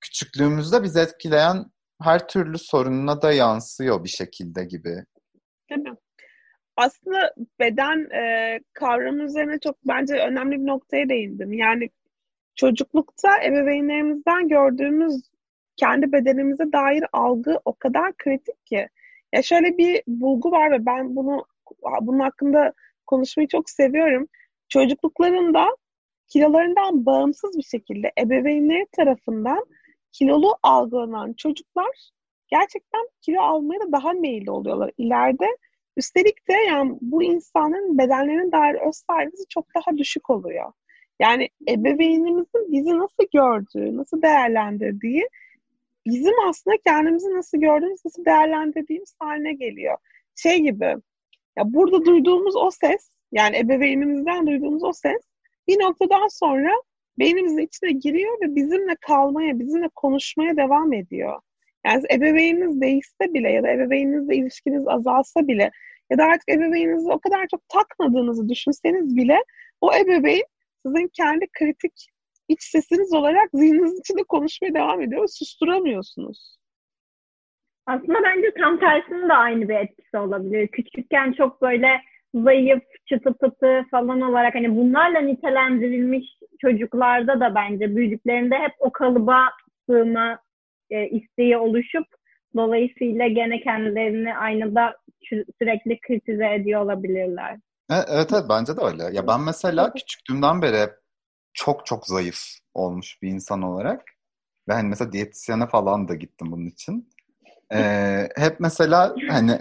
küçüklüğümüzde 0.00 0.82
bizi 0.82 1.00
etkileyen 1.00 1.64
her 2.02 2.28
türlü 2.28 2.58
sorununa 2.58 3.22
da 3.22 3.32
yansıyor 3.32 4.04
bir 4.04 4.08
şekilde 4.08 4.64
gibi. 4.64 5.04
Değil 5.70 5.80
mi? 5.80 5.96
Aslında 6.76 7.34
beden 7.60 8.10
e, 8.10 8.60
kavramı 8.72 9.22
üzerine 9.22 9.58
çok 9.58 9.76
bence 9.88 10.14
önemli 10.14 10.60
bir 10.60 10.66
noktaya 10.66 11.08
değindim. 11.08 11.52
Yani 11.52 11.90
çocuklukta 12.56 13.42
ebeveynlerimizden 13.44 14.48
gördüğümüz 14.48 15.22
kendi 15.78 16.12
bedenimize 16.12 16.72
dair 16.72 17.04
algı 17.12 17.60
o 17.64 17.74
kadar 17.74 18.12
kritik 18.16 18.66
ki. 18.66 18.88
Ya 19.32 19.42
şöyle 19.42 19.78
bir 19.78 20.02
bulgu 20.06 20.50
var 20.50 20.70
ve 20.70 20.86
ben 20.86 21.16
bunu 21.16 21.44
bunun 22.00 22.18
hakkında 22.18 22.72
konuşmayı 23.06 23.48
çok 23.48 23.70
seviyorum. 23.70 24.28
Çocukluklarında 24.68 25.76
kilolarından 26.28 27.06
bağımsız 27.06 27.58
bir 27.58 27.62
şekilde 27.62 28.12
ebeveynleri 28.20 28.86
tarafından 28.92 29.66
kilolu 30.12 30.56
algılanan 30.62 31.32
çocuklar 31.32 32.10
gerçekten 32.48 33.08
kilo 33.20 33.40
almaya 33.40 33.80
da 33.80 33.92
daha 33.92 34.12
meyilli 34.12 34.50
oluyorlar 34.50 34.90
ileride. 34.98 35.46
Üstelik 35.96 36.48
de 36.48 36.52
yani 36.68 36.98
bu 37.00 37.22
insanın 37.22 37.98
bedenlerine 37.98 38.52
dair 38.52 38.74
öz 38.88 38.96
saygısı 39.10 39.44
çok 39.48 39.66
daha 39.74 39.96
düşük 39.96 40.30
oluyor. 40.30 40.72
Yani 41.20 41.48
ebeveynimizin 41.68 42.72
bizi 42.72 42.98
nasıl 42.98 43.24
gördüğü, 43.32 43.96
nasıl 43.96 44.22
değerlendirdiği 44.22 45.28
bizim 46.08 46.34
aslında 46.48 46.76
kendimizi 46.86 47.34
nasıl 47.34 47.58
gördüğümüz, 47.58 48.04
nasıl 48.04 48.24
değerlendirdiğimiz 48.24 49.14
haline 49.18 49.52
geliyor. 49.52 49.96
Şey 50.36 50.58
gibi, 50.58 50.96
ya 51.58 51.64
burada 51.64 52.04
duyduğumuz 52.04 52.56
o 52.56 52.70
ses, 52.70 53.10
yani 53.32 53.56
ebeveynimizden 53.56 54.46
duyduğumuz 54.46 54.84
o 54.84 54.92
ses 54.92 55.22
bir 55.68 55.80
noktadan 55.80 56.28
sonra 56.28 56.70
beynimizin 57.18 57.58
içine 57.58 57.92
giriyor 57.92 58.40
ve 58.40 58.56
bizimle 58.56 58.96
kalmaya, 59.00 59.58
bizimle 59.58 59.88
konuşmaya 59.94 60.56
devam 60.56 60.92
ediyor. 60.92 61.40
Yani 61.86 62.02
ebeveyniniz 62.12 62.80
değişse 62.80 63.34
bile 63.34 63.50
ya 63.50 63.62
da 63.62 63.70
ebeveyninizle 63.70 64.36
ilişkiniz 64.36 64.88
azalsa 64.88 65.48
bile 65.48 65.70
ya 66.10 66.18
da 66.18 66.24
artık 66.24 66.48
ebeveyninizi 66.48 67.10
o 67.10 67.18
kadar 67.18 67.46
çok 67.50 67.68
takmadığınızı 67.68 68.48
düşünseniz 68.48 69.16
bile 69.16 69.44
o 69.80 69.94
ebeveyn 69.94 70.44
sizin 70.86 71.08
kendi 71.08 71.46
kritik 71.52 72.08
iç 72.48 72.62
sesiniz 72.62 73.14
olarak 73.14 73.50
zihninizin 73.52 74.00
içinde 74.00 74.22
konuşmaya 74.28 74.74
devam 74.74 75.00
ediyor 75.02 75.22
ve 75.22 75.28
susturamıyorsunuz. 75.28 76.58
Aslında 77.86 78.18
bence 78.24 78.54
tam 78.62 78.80
tersinin 78.80 79.28
de 79.28 79.32
aynı 79.32 79.68
bir 79.68 79.74
etkisi 79.74 80.18
olabilir. 80.18 80.68
Küçükken 80.68 81.32
çok 81.32 81.62
böyle 81.62 81.88
zayıf, 82.34 82.82
çıtı 83.06 83.34
pıtı 83.34 83.84
falan 83.90 84.20
olarak 84.20 84.54
hani 84.54 84.76
bunlarla 84.76 85.20
nitelendirilmiş 85.20 86.26
çocuklarda 86.60 87.40
da 87.40 87.54
bence 87.54 87.96
büyüdüklerinde 87.96 88.58
hep 88.58 88.72
o 88.78 88.92
kalıba 88.92 89.44
sığma 89.86 90.38
e, 90.90 91.08
isteği 91.08 91.56
oluşup 91.56 92.06
dolayısıyla 92.56 93.28
gene 93.28 93.60
kendilerini 93.60 94.36
aynada 94.36 94.96
sürekli 95.58 96.00
kritize 96.00 96.54
ediyor 96.54 96.80
olabilirler. 96.80 97.58
Evet, 97.90 98.04
evet, 98.12 98.28
evet 98.32 98.44
bence 98.50 98.76
de 98.76 98.80
öyle. 98.80 99.16
Ya 99.16 99.26
ben 99.26 99.40
mesela 99.40 99.92
küçüklüğümden 99.92 100.62
beri 100.62 100.90
çok 101.58 101.86
çok 101.86 102.06
zayıf 102.06 102.40
olmuş 102.74 103.22
bir 103.22 103.28
insan 103.28 103.62
olarak 103.62 104.02
ve 104.68 104.72
hani 104.72 104.88
mesela 104.88 105.12
diyetisyene 105.12 105.66
falan 105.66 106.08
da 106.08 106.14
gittim 106.14 106.52
bunun 106.52 106.66
için. 106.66 107.10
Ee, 107.72 108.28
hep 108.36 108.60
mesela 108.60 109.14
hani 109.28 109.60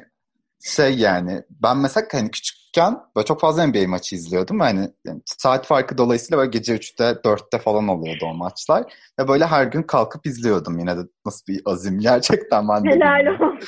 şey 0.63 0.97
yani 0.97 1.43
ben 1.49 1.77
mesela 1.77 2.07
hani 2.11 2.31
küçükken 2.31 2.99
böyle 3.15 3.25
çok 3.25 3.41
fazla 3.41 3.67
NBA 3.67 3.87
maçı 3.87 4.15
izliyordum. 4.15 4.59
Hani 4.59 4.91
yani 5.05 5.21
saat 5.25 5.65
farkı 5.65 5.97
dolayısıyla 5.97 6.37
böyle 6.37 6.49
gece 6.49 6.75
3'te 6.75 7.03
4'te 7.03 7.59
falan 7.59 7.87
oluyordu 7.87 8.25
o 8.25 8.33
maçlar. 8.33 8.93
Ve 9.19 9.27
böyle 9.27 9.45
her 9.45 9.63
gün 9.65 9.83
kalkıp 9.83 10.25
izliyordum 10.25 10.79
yine 10.79 10.97
de 10.97 11.01
nasıl 11.25 11.47
bir 11.47 11.61
azim 11.65 11.99
gerçekten 11.99 12.67
ben 12.67 12.85
de. 12.85 12.89
Helal 12.89 13.25
olsun. 13.33 13.59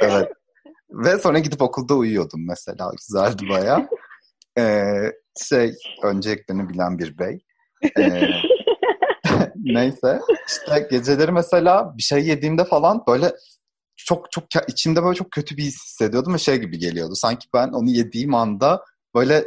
Evet. 0.00 0.32
Ve 0.90 1.18
sonra 1.18 1.38
gidip 1.38 1.62
okulda 1.62 1.94
uyuyordum 1.94 2.46
mesela. 2.46 2.90
Güzeldi 2.98 3.48
baya. 3.48 3.88
Ee, 4.58 5.12
şey 5.36 5.74
önceliklerini 6.02 6.68
bilen 6.68 6.98
bir 6.98 7.18
bey. 7.18 7.44
Ee, 7.98 8.28
neyse 9.56 10.20
işte 10.48 10.88
geceleri 10.90 11.32
mesela 11.32 11.94
bir 11.98 12.02
şey 12.02 12.26
yediğimde 12.26 12.64
falan 12.64 13.02
böyle 13.08 13.32
çok 13.96 14.32
çok 14.32 14.44
içimde 14.68 15.02
böyle 15.02 15.14
çok 15.14 15.30
kötü 15.30 15.56
bir 15.56 15.62
his 15.62 15.84
hissediyordum 15.84 16.34
ve 16.34 16.38
şey 16.38 16.56
gibi 16.56 16.78
geliyordu. 16.78 17.14
Sanki 17.14 17.48
ben 17.54 17.68
onu 17.68 17.90
yediğim 17.90 18.34
anda 18.34 18.84
böyle 19.14 19.46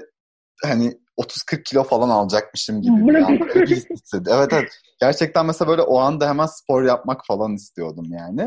hani 0.64 0.98
30-40 1.18 1.64
kilo 1.64 1.84
falan 1.84 2.10
alacakmışım 2.10 2.82
gibi 2.82 3.08
bir, 3.08 3.16
an, 3.16 3.40
bir 3.40 3.68
his 3.70 3.90
hissediyorum. 3.90 4.42
Evet 4.42 4.54
evet. 4.54 4.72
Gerçekten 5.00 5.46
mesela 5.46 5.70
böyle 5.70 5.82
o 5.82 6.00
anda 6.00 6.30
hemen 6.30 6.46
spor 6.46 6.84
yapmak 6.84 7.26
falan 7.28 7.54
istiyordum 7.54 8.06
yani. 8.10 8.42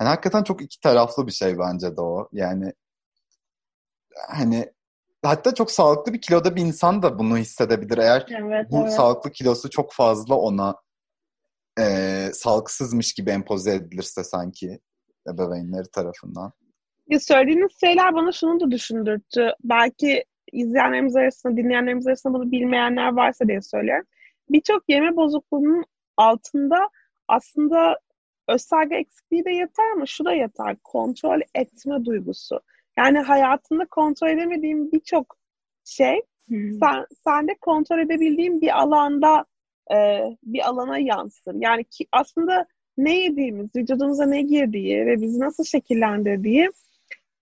Yani 0.00 0.08
hakikaten 0.08 0.42
çok 0.42 0.62
iki 0.62 0.80
taraflı 0.80 1.26
bir 1.26 1.32
şey 1.32 1.58
bence 1.58 1.96
de 1.96 2.00
o. 2.00 2.28
Yani 2.32 2.72
hani 4.28 4.72
hatta 5.22 5.54
çok 5.54 5.70
sağlıklı 5.70 6.12
bir 6.12 6.20
kiloda 6.20 6.56
bir 6.56 6.60
insan 6.60 7.02
da 7.02 7.18
bunu 7.18 7.36
hissedebilir 7.36 7.98
eğer 7.98 8.26
evet, 8.30 8.66
bu 8.70 8.80
evet. 8.82 8.92
sağlıklı 8.92 9.30
kilosu 9.30 9.70
çok 9.70 9.92
fazla 9.92 10.34
ona 10.34 10.74
e, 11.78 11.84
sağlıksızmış 12.32 13.14
gibi 13.14 13.30
empoze 13.30 13.74
edilirse 13.74 14.24
sanki 14.24 14.80
ebeveynleri 15.28 15.90
tarafından. 15.92 16.52
Ya 17.08 17.20
söylediğiniz 17.20 17.70
şeyler 17.80 18.14
bana 18.14 18.32
şunu 18.32 18.60
da 18.60 18.70
düşündürttü. 18.70 19.50
Belki 19.64 20.24
izleyenlerimiz 20.52 21.16
arasında, 21.16 21.56
dinleyenlerimiz 21.56 22.06
arasında 22.06 22.34
bunu 22.34 22.52
bilmeyenler 22.52 23.12
varsa 23.12 23.48
diye 23.48 23.62
söylüyorum. 23.62 24.06
Birçok 24.50 24.82
yeme 24.88 25.16
bozukluğunun 25.16 25.84
altında 26.16 26.88
aslında 27.28 27.98
özellikle 28.48 28.96
eksikliği 28.96 29.44
de 29.44 29.50
yeter 29.50 29.92
ama 29.96 30.06
şu 30.06 30.24
da 30.24 30.32
yeter. 30.32 30.76
Kontrol 30.84 31.40
etme 31.54 32.04
duygusu. 32.04 32.60
Yani 32.98 33.18
hayatında 33.18 33.86
kontrol 33.86 34.28
edemediğin 34.28 34.92
birçok 34.92 35.36
şey 35.84 36.22
hmm. 36.48 36.72
sen, 36.72 37.06
sende 37.24 37.54
kontrol 37.60 37.98
edebildiğin 37.98 38.60
bir 38.60 38.80
alanda 38.80 39.44
e, 39.94 40.22
bir 40.42 40.68
alana 40.68 40.98
yansır. 40.98 41.54
Yani 41.54 41.84
ki 41.84 42.06
aslında 42.12 42.66
ne 42.96 43.18
yediğimiz, 43.18 43.76
vücudumuza 43.76 44.26
ne 44.26 44.42
girdiği 44.42 45.06
ve 45.06 45.20
bizi 45.20 45.40
nasıl 45.40 45.64
şekillendirdiği 45.64 46.70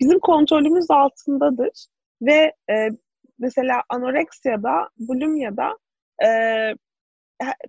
bizim 0.01 0.19
kontrolümüz 0.19 0.91
altındadır. 0.91 1.87
Ve 2.23 2.53
e, 2.71 2.89
mesela 3.39 3.83
anoreksiyada, 3.89 4.89
bulimyada 4.99 5.79
e, 6.25 6.29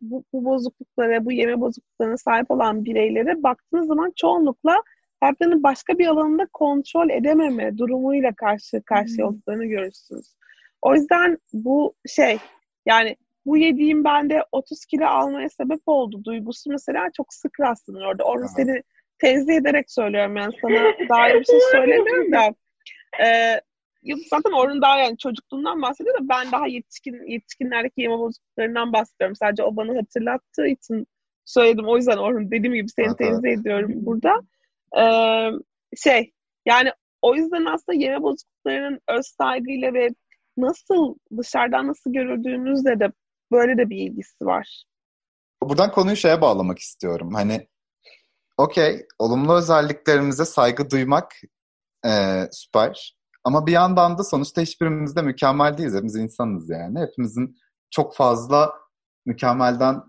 bu, 0.01 0.23
bu 0.33 0.45
bozukluklara, 0.45 1.25
bu 1.25 1.31
yeme 1.31 1.61
bozukluklarına 1.61 2.17
sahip 2.17 2.51
olan 2.51 2.85
bireylere 2.85 3.43
baktığınız 3.43 3.87
zaman 3.87 4.13
çoğunlukla 4.15 4.77
hayatlarının 5.21 5.63
başka 5.63 5.97
bir 5.97 6.07
alanında 6.07 6.45
kontrol 6.53 7.09
edememe 7.09 7.77
durumuyla 7.77 8.33
karşı 8.35 8.81
karşıya 8.81 9.27
olduklarını 9.27 9.65
görürsünüz. 9.65 10.35
O 10.81 10.95
yüzden 10.95 11.37
bu 11.53 11.95
şey 12.07 12.37
yani 12.85 13.15
bu 13.45 13.57
yediğim 13.57 14.03
bende 14.03 14.43
30 14.51 14.85
kilo 14.85 15.05
almaya 15.05 15.49
sebep 15.49 15.81
oldu 15.85 16.23
duygusu 16.23 16.69
mesela 16.69 17.09
çok 17.17 17.33
sık 17.33 17.59
rastlanır 17.59 18.05
orada. 18.05 18.23
Orada 18.23 18.45
evet. 18.45 18.55
seni 18.55 18.83
tenzih 19.19 19.55
ederek 19.55 19.91
söylüyorum 19.91 20.35
yani 20.35 20.53
sana 20.61 21.09
daha 21.09 21.27
bir 21.39 21.45
şey 21.45 21.59
söylemiyorum 21.71 22.31
da. 22.31 22.55
Ee, 23.23 23.61
zaten 24.29 24.51
Orhun 24.51 24.81
daha 24.81 24.97
yani 24.97 25.17
çocukluğundan 25.17 25.81
bahsediyor 25.81 26.15
da 26.15 26.29
ben 26.29 26.51
daha 26.51 26.67
yetişkin 26.67 27.27
yetişkinlerdeki 27.27 28.01
yeme 28.01 28.17
bozukluklarından 28.17 28.93
bahsediyorum. 28.93 29.35
Sadece 29.35 29.63
o 29.63 29.75
bana 29.75 29.97
hatırlattığı 29.97 30.67
için 30.67 31.07
söyledim. 31.45 31.87
O 31.87 31.97
yüzden 31.97 32.17
Orhun 32.17 32.51
dediğim 32.51 32.73
gibi 32.73 32.89
seni 32.89 33.15
tenzih 33.15 33.49
ediyorum 33.49 33.91
burada. 33.95 34.41
Ee, 34.99 35.49
şey 35.97 36.31
yani 36.65 36.89
o 37.21 37.35
yüzden 37.35 37.65
aslında 37.65 37.97
yeme 37.97 38.21
bozukluklarının 38.21 38.99
öz 39.09 39.25
saygıyla 39.25 39.93
ve 39.93 40.09
nasıl 40.57 41.15
dışarıdan 41.37 41.87
nasıl 41.87 42.13
görüldüğünüzle 42.13 42.99
de 42.99 43.11
böyle 43.51 43.77
de 43.77 43.89
bir 43.89 43.97
ilgisi 43.97 44.45
var. 44.45 44.83
Buradan 45.63 45.91
konuyu 45.91 46.15
şeye 46.15 46.41
bağlamak 46.41 46.79
istiyorum. 46.79 47.33
Hani 47.33 47.67
okey 48.57 49.05
olumlu 49.19 49.53
özelliklerimize 49.53 50.45
saygı 50.45 50.89
duymak 50.89 51.31
e, 52.05 52.11
süper. 52.51 53.15
Ama 53.43 53.67
bir 53.67 53.71
yandan 53.71 54.17
da 54.17 54.23
sonuçta 54.23 54.61
hiçbirimiz 54.61 55.15
de 55.15 55.21
mükemmel 55.21 55.77
değiliz. 55.77 55.93
Hepimiz 55.93 56.15
insanız 56.15 56.69
yani. 56.69 56.99
Hepimizin 56.99 57.57
çok 57.91 58.15
fazla 58.15 58.73
mükemmelden 59.25 60.01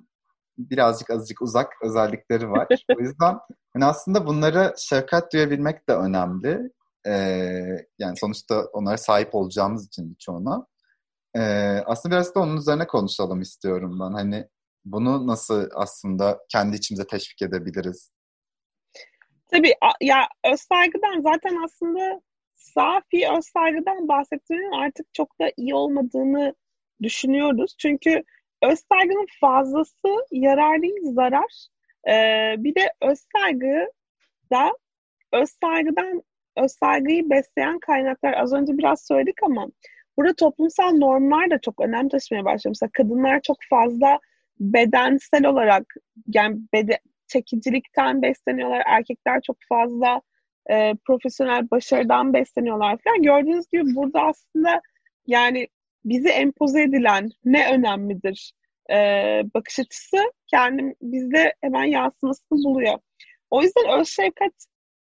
birazcık 0.70 1.10
azıcık 1.10 1.42
uzak 1.42 1.72
özellikleri 1.82 2.50
var. 2.50 2.68
o 2.98 3.00
yüzden 3.00 3.38
yani 3.74 3.84
aslında 3.84 4.26
bunları 4.26 4.74
şefkat 4.78 5.32
duyabilmek 5.32 5.88
de 5.88 5.94
önemli. 5.94 6.70
Ee, 7.06 7.12
yani 7.98 8.16
sonuçta 8.16 8.64
onlara 8.72 8.96
sahip 8.96 9.34
olacağımız 9.34 9.86
için 9.86 10.10
birçoğuna. 10.10 10.66
Ee, 11.36 11.40
aslında 11.86 12.14
biraz 12.14 12.34
da 12.34 12.40
onun 12.40 12.56
üzerine 12.56 12.86
konuşalım 12.86 13.40
istiyorum 13.40 14.00
ben. 14.00 14.12
Hani 14.12 14.48
bunu 14.84 15.26
nasıl 15.26 15.68
aslında 15.74 16.38
kendi 16.48 16.76
içimize 16.76 17.06
teşvik 17.06 17.42
edebiliriz? 17.42 18.12
Tabii 19.50 19.74
ya 20.00 20.28
öz 20.52 20.60
saygıdan 20.60 21.20
zaten 21.22 21.64
aslında 21.64 22.20
safi 22.54 23.28
öz 23.38 23.44
saygıdan 23.44 24.08
bahsettiğinin 24.08 24.72
artık 24.84 25.14
çok 25.14 25.40
da 25.40 25.52
iyi 25.56 25.74
olmadığını 25.74 26.54
düşünüyoruz. 27.02 27.74
Çünkü 27.78 28.22
öz 28.62 28.84
fazlası 29.40 30.08
yarar 30.30 30.82
değil 30.82 31.00
zarar. 31.02 31.66
Ee, 32.08 32.54
bir 32.58 32.74
de 32.74 32.92
öz 33.02 33.18
saygı 33.36 33.86
da 34.52 34.72
öz 35.32 35.50
saygıdan 35.50 36.22
besleyen 37.30 37.78
kaynaklar 37.78 38.32
az 38.32 38.52
önce 38.52 38.78
biraz 38.78 39.06
söyledik 39.06 39.42
ama 39.42 39.66
burada 40.16 40.34
toplumsal 40.34 40.92
normlar 40.92 41.50
da 41.50 41.58
çok 41.60 41.80
önem 41.80 42.08
taşımaya 42.08 42.44
başlıyor. 42.44 42.70
Mesela 42.70 42.90
kadınlar 42.92 43.40
çok 43.40 43.56
fazla 43.70 44.18
bedensel 44.60 45.46
olarak 45.46 45.94
yani 46.34 46.58
bede, 46.72 46.98
çekicilikten 47.26 48.22
besleniyorlar. 48.22 48.82
Erkekler 48.86 49.40
çok 49.46 49.56
fazla 49.68 50.20
e, 50.70 50.94
profesyonel 51.06 51.70
başarıdan 51.70 52.32
besleniyorlar 52.34 52.98
falan. 53.04 53.22
Gördüğünüz 53.22 53.70
gibi 53.72 53.94
burada 53.94 54.20
aslında 54.20 54.80
yani 55.26 55.68
bizi 56.04 56.28
empoze 56.28 56.82
edilen 56.82 57.30
ne 57.44 57.72
önemlidir 57.74 58.52
e, 58.90 58.96
bakış 59.54 59.78
açısı 59.78 60.16
kendim 60.46 60.94
bizde 61.02 61.54
hemen 61.60 61.84
yansımasını 61.84 62.64
buluyor. 62.64 62.98
O 63.50 63.62
yüzden 63.62 64.00
öz 64.00 64.08
şefkat 64.08 64.52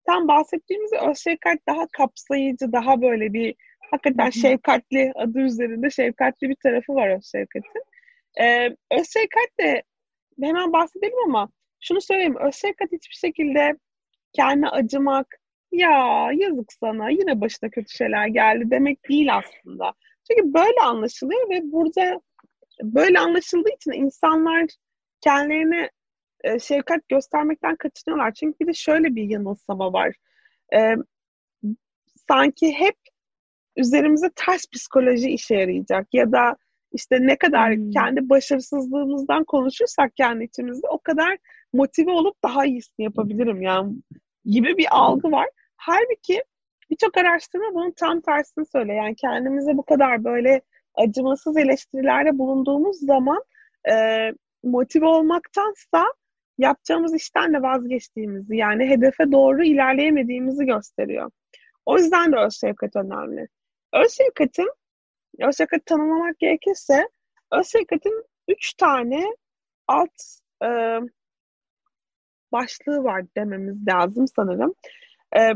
tam 0.06 0.28
bahsettiğimiz 0.28 0.92
öz 0.92 1.18
şefkat 1.18 1.58
daha 1.68 1.86
kapsayıcı, 1.92 2.72
daha 2.72 3.02
böyle 3.02 3.32
bir 3.32 3.54
hakikaten 3.90 4.30
şefkatli 4.30 5.12
adı 5.14 5.38
üzerinde 5.38 5.90
şefkatli 5.90 6.48
bir 6.48 6.56
tarafı 6.62 6.94
var 6.94 7.16
öz 7.16 7.24
şefkatin. 7.24 7.82
Ee, 8.40 8.66
öz 8.90 9.12
şefkat 9.12 9.60
de 9.60 9.82
hemen 10.42 10.72
bahsedelim 10.72 11.18
ama 11.24 11.48
şunu 11.80 12.00
söyleyeyim. 12.00 12.36
Öz 12.40 12.54
şefkat 12.54 12.92
hiçbir 12.92 13.14
şekilde 13.14 13.76
kendine 14.32 14.68
acımak, 14.68 15.26
ya 15.72 16.28
yazık 16.34 16.72
sana 16.72 17.10
yine 17.10 17.40
başına 17.40 17.70
kötü 17.70 17.96
şeyler 17.96 18.26
geldi 18.26 18.70
demek 18.70 19.08
değil 19.08 19.36
aslında. 19.36 19.94
Çünkü 20.30 20.54
böyle 20.54 20.80
anlaşılıyor 20.80 21.50
ve 21.50 21.72
burada 21.72 22.20
böyle 22.82 23.18
anlaşıldığı 23.18 23.70
için 23.76 23.92
insanlar 23.92 24.66
kendilerine 25.20 25.90
e, 26.44 26.58
şefkat 26.58 27.08
göstermekten 27.08 27.76
kaçınıyorlar. 27.76 28.34
Çünkü 28.34 28.56
bir 28.60 28.66
de 28.66 28.74
şöyle 28.74 29.14
bir 29.14 29.30
yanılsama 29.30 29.92
var. 29.92 30.14
E, 30.74 30.94
sanki 32.28 32.72
hep 32.72 32.96
üzerimize 33.76 34.30
ters 34.36 34.64
psikoloji 34.72 35.30
işe 35.30 35.54
yarayacak 35.54 36.06
ya 36.12 36.32
da 36.32 36.56
işte 36.92 37.18
ne 37.20 37.38
kadar 37.38 37.74
hmm. 37.74 37.90
kendi 37.90 38.28
başarısızlığımızdan 38.28 39.44
konuşursak 39.44 40.16
kendi 40.16 40.44
içimizde 40.44 40.86
o 40.88 40.98
kadar 40.98 41.38
motive 41.72 42.10
olup 42.10 42.36
daha 42.44 42.66
iyisini 42.66 43.04
yapabilirim 43.04 43.62
yani 43.62 43.92
gibi 44.44 44.76
bir 44.76 44.86
algı 44.90 45.30
var. 45.30 45.48
Halbuki 45.76 46.42
birçok 46.90 47.16
araştırma 47.16 47.74
bunun 47.74 47.90
tam 47.90 48.20
tersini 48.20 48.66
söylüyor. 48.66 48.96
Yani 49.04 49.14
kendimize 49.16 49.76
bu 49.76 49.82
kadar 49.82 50.24
böyle 50.24 50.60
acımasız 50.94 51.56
eleştirilerde 51.56 52.38
bulunduğumuz 52.38 52.98
zaman 52.98 53.44
e, 53.90 53.94
motive 54.62 55.06
olmaktansa 55.06 56.04
yapacağımız 56.58 57.14
işten 57.14 57.54
de 57.54 57.62
vazgeçtiğimizi 57.62 58.56
yani 58.56 58.88
hedefe 58.88 59.32
doğru 59.32 59.64
ilerleyemediğimizi 59.64 60.64
gösteriyor. 60.64 61.30
O 61.86 61.98
yüzden 61.98 62.32
de 62.32 62.36
öz 62.36 62.60
şefkat 62.60 62.96
önemli. 62.96 63.48
Öz 63.92 64.12
şefkatin, 64.12 64.72
öz 65.38 65.56
şefkati 65.56 65.84
tanımlamak 65.84 66.38
gerekirse 66.38 67.08
öz 67.52 67.66
şefkatin 67.66 68.24
üç 68.48 68.74
tane 68.74 69.24
alt 69.86 70.10
e, 70.64 70.68
başlığı 72.52 73.04
var 73.04 73.24
dememiz 73.36 73.86
lazım 73.88 74.26
sanırım. 74.36 74.74
E, 75.36 75.52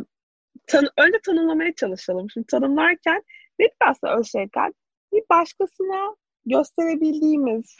tan 0.66 0.84
önce 0.98 1.18
tanımlamaya 1.26 1.74
çalışalım. 1.74 2.30
Şimdi 2.30 2.46
tanımlarken 2.46 3.22
nedir 3.58 3.76
aslında 3.80 4.22
şefkat? 4.22 4.72
Bir 5.12 5.22
başkasına 5.30 6.16
gösterebildiğimiz 6.46 7.76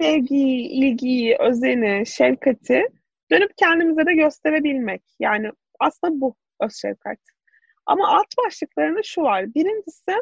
sevgiyi, 0.00 0.68
ilgiyi, 0.68 1.36
özeni, 1.40 2.06
şefkati 2.06 2.82
dönüp 3.30 3.50
kendimize 3.56 4.06
de 4.06 4.14
gösterebilmek. 4.14 5.02
Yani 5.20 5.50
aslında 5.80 6.20
bu 6.20 6.34
öz 6.60 6.74
şefkat. 6.74 7.18
Ama 7.86 8.08
alt 8.08 8.26
başlıklarında 8.46 9.02
şu 9.02 9.22
var. 9.22 9.54
Birincisi 9.54 10.12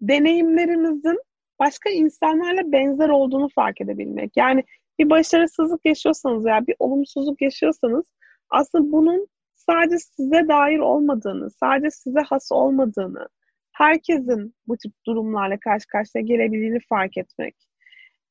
deneyimlerimizin 0.00 1.18
başka 1.58 1.90
insanlarla 1.90 2.72
benzer 2.72 3.08
olduğunu 3.08 3.48
fark 3.54 3.80
edebilmek. 3.80 4.36
Yani 4.36 4.64
bir 4.98 5.10
başarısızlık 5.10 5.80
yaşıyorsanız 5.84 6.44
veya 6.44 6.66
bir 6.66 6.74
olumsuzluk 6.78 7.42
yaşıyorsanız 7.42 8.04
aslında 8.50 8.92
bunun 8.92 9.26
sadece 9.70 9.98
size 9.98 10.48
dair 10.48 10.78
olmadığını, 10.78 11.50
sadece 11.50 11.90
size 11.90 12.20
has 12.20 12.52
olmadığını, 12.52 13.28
herkesin 13.72 14.54
bu 14.66 14.76
tip 14.76 14.92
durumlarla 15.06 15.58
karşı 15.60 15.86
karşıya 15.86 16.24
gelebildiğini 16.24 16.78
fark 16.88 17.16
etmek. 17.18 17.56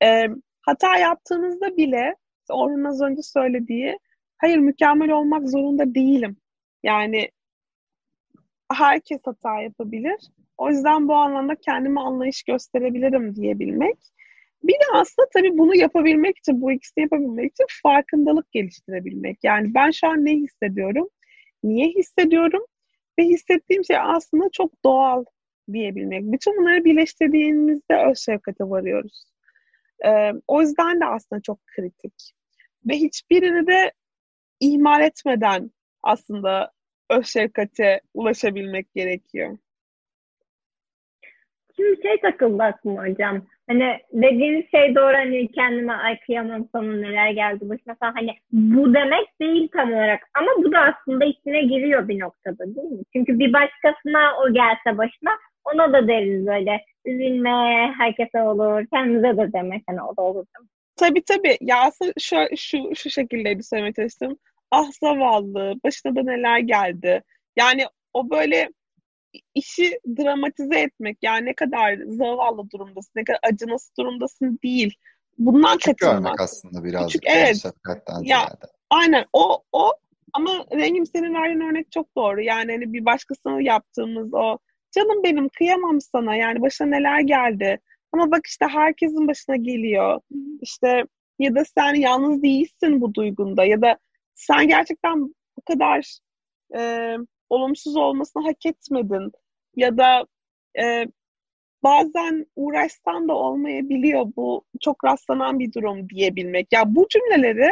E, 0.04 0.28
hata 0.62 0.98
yaptığınızda 0.98 1.78
bile 1.78 2.16
Orhun 2.50 2.84
az 2.84 3.02
önce 3.02 3.22
söylediği 3.22 4.00
hayır 4.38 4.58
mükemmel 4.58 5.12
olmak 5.12 5.50
zorunda 5.50 5.96
değilim. 5.96 6.38
Yani 6.84 7.30
herkes 8.74 9.20
hata 9.26 9.62
yapabilir. 9.62 10.18
O 10.58 10.70
yüzden 10.70 11.08
bu 11.08 11.16
anlamda 11.16 11.56
kendime 11.56 12.02
anlayış 12.02 12.44
gösterebilirim 12.44 13.36
diyebilmek. 13.36 13.98
Bir 14.64 14.74
de 14.74 14.86
aslında 14.94 15.28
tabii 15.34 15.58
bunu 15.58 15.76
yapabilmek 15.76 16.38
için, 16.38 16.62
bu 16.62 16.72
ikisini 16.72 17.02
yapabilmek 17.02 17.52
için 17.52 17.66
farkındalık 17.84 18.52
geliştirebilmek. 18.52 19.40
Yani 19.44 19.74
ben 19.74 19.92
şu 19.92 20.08
an 20.08 20.26
ne 20.26 20.32
hissediyorum, 20.32 21.08
niye 21.64 21.88
hissediyorum 21.88 22.64
ve 23.20 23.24
hissettiğim 23.24 23.86
şey 23.86 23.98
aslında 24.00 24.50
çok 24.52 24.84
doğal 24.86 25.26
diyebilmek. 25.74 26.24
Bütün 26.24 26.58
bunları 26.58 26.86
birleştirdiğimizde 26.86 28.10
öz 28.10 28.20
şefkate 28.20 28.64
varıyoruz. 28.64 29.26
Ee, 30.06 30.32
o 30.48 30.62
yüzden 30.62 31.00
de 31.00 31.06
aslında 31.06 31.42
çok 31.42 31.68
kritik. 31.68 32.34
Ve 32.86 32.96
hiçbirini 32.96 33.68
de 33.68 33.92
ihmal 34.60 35.02
etmeden 35.02 35.72
aslında 36.04 36.72
öz 37.10 37.28
şefkate 37.28 38.02
ulaşabilmek 38.14 38.94
gerekiyor. 38.94 39.58
Şimdi 41.78 42.02
şey 42.02 42.22
takıldı 42.22 42.64
aklıma 42.64 43.08
hocam. 43.08 43.42
Hani 43.70 44.00
dediğiniz 44.14 44.72
şey 44.72 44.96
doğru 44.96 45.14
hani 45.14 45.48
kendime 45.52 45.94
ay 45.94 46.20
kıyamam 46.20 46.68
sana 46.72 46.94
neler 46.94 47.30
geldi 47.32 47.70
başına 47.70 47.96
falan 47.96 48.14
hani 48.14 48.32
bu 48.52 48.94
demek 48.94 49.40
değil 49.42 49.70
tam 49.74 49.94
olarak 49.94 50.22
ama 50.34 50.52
bu 50.58 50.72
da 50.72 50.80
aslında 50.80 51.26
içine 51.26 51.62
giriyor 51.62 52.08
bir 52.08 52.20
noktada 52.20 52.76
değil 52.76 52.92
mi? 52.92 53.04
Çünkü 53.14 53.40
bir 53.40 53.54
başkasına 53.54 54.22
o 54.42 54.54
gelse 54.54 54.98
başına 54.98 55.32
ona 55.66 55.94
da 55.94 56.08
deriz 56.08 56.48
böyle 56.48 56.86
üzülme 57.06 57.50
herkese 57.98 58.42
olur 58.42 58.86
kendimize 58.94 59.38
de 59.38 59.54
demek 59.54 59.84
hani 59.88 60.02
o 60.02 60.18
da 60.18 60.22
olur? 60.22 60.46
Tabii 60.96 61.24
tabii. 61.24 61.58
Ya 61.62 61.78
aslında 61.82 62.12
şu, 62.20 62.36
şu, 62.58 62.96
şu 62.96 63.10
şekilde 63.10 63.58
bir 63.58 63.64
söylemeye 63.64 63.94
çalıştım. 63.94 64.38
Ah 64.72 64.86
zavallı, 65.02 65.74
başına 65.84 66.16
da 66.16 66.24
neler 66.24 66.60
geldi. 66.60 67.22
Yani 67.58 67.84
o 68.14 68.30
böyle 68.30 68.70
işi 69.56 70.00
dramatize 70.18 70.80
etmek. 70.80 71.18
Yani 71.22 71.46
ne 71.46 71.54
kadar 71.54 71.98
zavallı 72.08 72.70
durumdasın, 72.70 73.12
ne 73.16 73.24
kadar 73.24 73.40
acınası 73.44 73.96
durumdasın 74.00 74.60
değil. 74.64 74.94
Bundan 75.38 75.78
Küçük 75.78 76.00
kaçınmak. 76.00 76.24
görmek 76.24 76.42
aslında 76.42 76.84
birazcık. 76.84 77.22
Küçük, 77.22 77.38
evet. 77.38 77.66
Ya, 77.66 78.20
ziyade. 78.20 78.66
Aynen 78.90 79.26
o, 79.34 79.64
o 79.72 79.92
ama 80.34 80.66
Rengim 80.74 81.06
senin 81.06 81.34
verdiğin 81.34 81.70
örnek 81.70 81.92
çok 81.92 82.16
doğru. 82.16 82.42
Yani 82.42 82.72
hani 82.72 82.94
bir 82.94 83.06
başkasına 83.06 83.62
yaptığımız 83.62 84.34
o 84.34 84.58
canım 84.92 85.24
benim 85.24 85.50
kıyamam 85.50 86.02
sana 86.02 86.36
yani 86.36 86.62
başına 86.62 86.88
neler 86.88 87.20
geldi. 87.20 87.80
Ama 88.12 88.32
bak 88.32 88.42
işte 88.46 88.66
herkesin 88.66 89.28
başına 89.28 89.56
geliyor. 89.56 90.22
İşte 90.62 91.04
ya 91.40 91.56
da 91.56 91.64
sen 91.78 91.94
yalnız 91.94 92.44
değilsin 92.44 93.02
bu 93.02 93.14
duygunda 93.14 93.66
ya 93.66 93.82
da 93.82 93.98
sen 94.36 94.68
gerçekten 94.68 95.22
bu 95.58 95.62
kadar 95.68 96.18
e, 96.76 97.14
olumsuz 97.50 97.96
olmasını 97.96 98.44
hak 98.44 98.66
etmedin 98.66 99.32
ya 99.76 99.98
da 99.98 100.26
e, 100.80 101.06
bazen 101.84 102.46
uğraşsan 102.56 103.28
da 103.28 103.34
olmayabiliyor 103.34 104.26
bu 104.36 104.64
çok 104.82 105.06
rastlanan 105.06 105.60
bir 105.60 105.74
durum 105.74 106.10
diyebilmek. 106.10 106.68
Ya 106.72 106.96
bu 106.96 107.08
cümleleri 107.10 107.70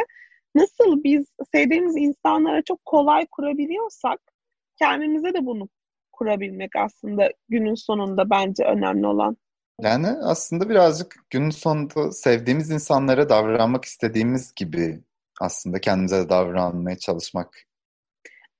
nasıl 0.54 1.04
biz 1.04 1.26
sevdiğimiz 1.54 1.96
insanlara 1.96 2.62
çok 2.62 2.84
kolay 2.84 3.26
kurabiliyorsak 3.26 4.20
kendimize 4.78 5.34
de 5.34 5.46
bunu 5.46 5.68
kurabilmek 6.12 6.76
aslında 6.76 7.30
günün 7.48 7.74
sonunda 7.74 8.30
bence 8.30 8.64
önemli 8.64 9.06
olan. 9.06 9.36
Yani 9.80 10.06
aslında 10.06 10.68
birazcık 10.68 11.16
günün 11.30 11.50
sonunda 11.50 12.12
sevdiğimiz 12.12 12.70
insanlara 12.70 13.28
davranmak 13.28 13.84
istediğimiz 13.84 14.54
gibi 14.54 15.00
aslında 15.40 15.80
kendimize 15.80 16.24
de 16.24 16.28
davranmaya 16.28 16.98
çalışmak 16.98 17.66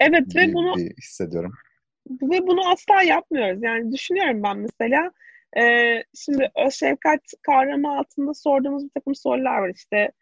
Evet 0.00 0.36
ve 0.36 0.54
bunu 0.54 0.74
hissediyorum. 0.76 1.52
Ve 2.10 2.46
bunu 2.46 2.70
asla 2.70 3.02
yapmıyoruz. 3.02 3.62
Yani 3.62 3.92
düşünüyorum 3.92 4.42
ben 4.42 4.58
mesela 4.58 5.10
e, 5.58 5.94
şimdi 6.14 6.50
o 6.54 6.70
şefkat 6.70 7.20
kavramı 7.42 7.98
altında 7.98 8.34
sorduğumuz 8.34 8.84
bir 8.84 8.90
takım 8.94 9.14
sorular 9.14 9.58
var 9.58 9.72
işte. 9.74 10.12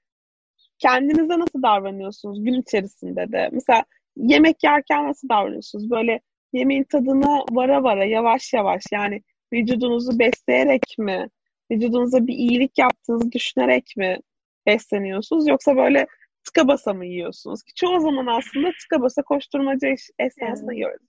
Kendinize 0.79 1.39
nasıl 1.39 1.63
davranıyorsunuz 1.63 2.45
gün 2.45 2.61
içerisinde 2.61 3.33
de? 3.33 3.49
Mesela 3.53 3.85
yemek 4.17 4.65
yerken 4.65 5.09
nasıl 5.09 5.29
davranıyorsunuz? 5.29 5.91
Böyle 5.91 6.21
yemeğin 6.53 6.85
tadına 6.85 7.45
vara 7.51 7.83
vara 7.83 8.05
yavaş 8.05 8.53
yavaş 8.53 8.83
yani 8.93 9.23
vücudunuzu 9.53 10.19
besleyerek 10.19 10.83
mi? 10.99 11.29
Vücudunuza 11.71 12.27
bir 12.27 12.35
iyilik 12.35 12.79
yaptığınızı 12.79 13.33
düşünerek 13.33 13.95
mi 13.97 14.19
besleniyorsunuz? 14.67 15.49
Yoksa 15.49 15.77
böyle 15.77 16.07
tıka 16.45 16.69
basa 16.69 16.95
mı 16.95 17.07
yiyorsunuz? 17.07 17.63
Ki 17.63 17.75
çoğu 17.75 18.01
zaman 18.01 18.27
aslında 18.27 18.71
tıka 18.83 19.03
basa 19.03 19.23
koşturmaca 19.23 19.89
esnasında 20.19 20.73
evet. 20.73 20.79
yiyoruz. 20.79 21.07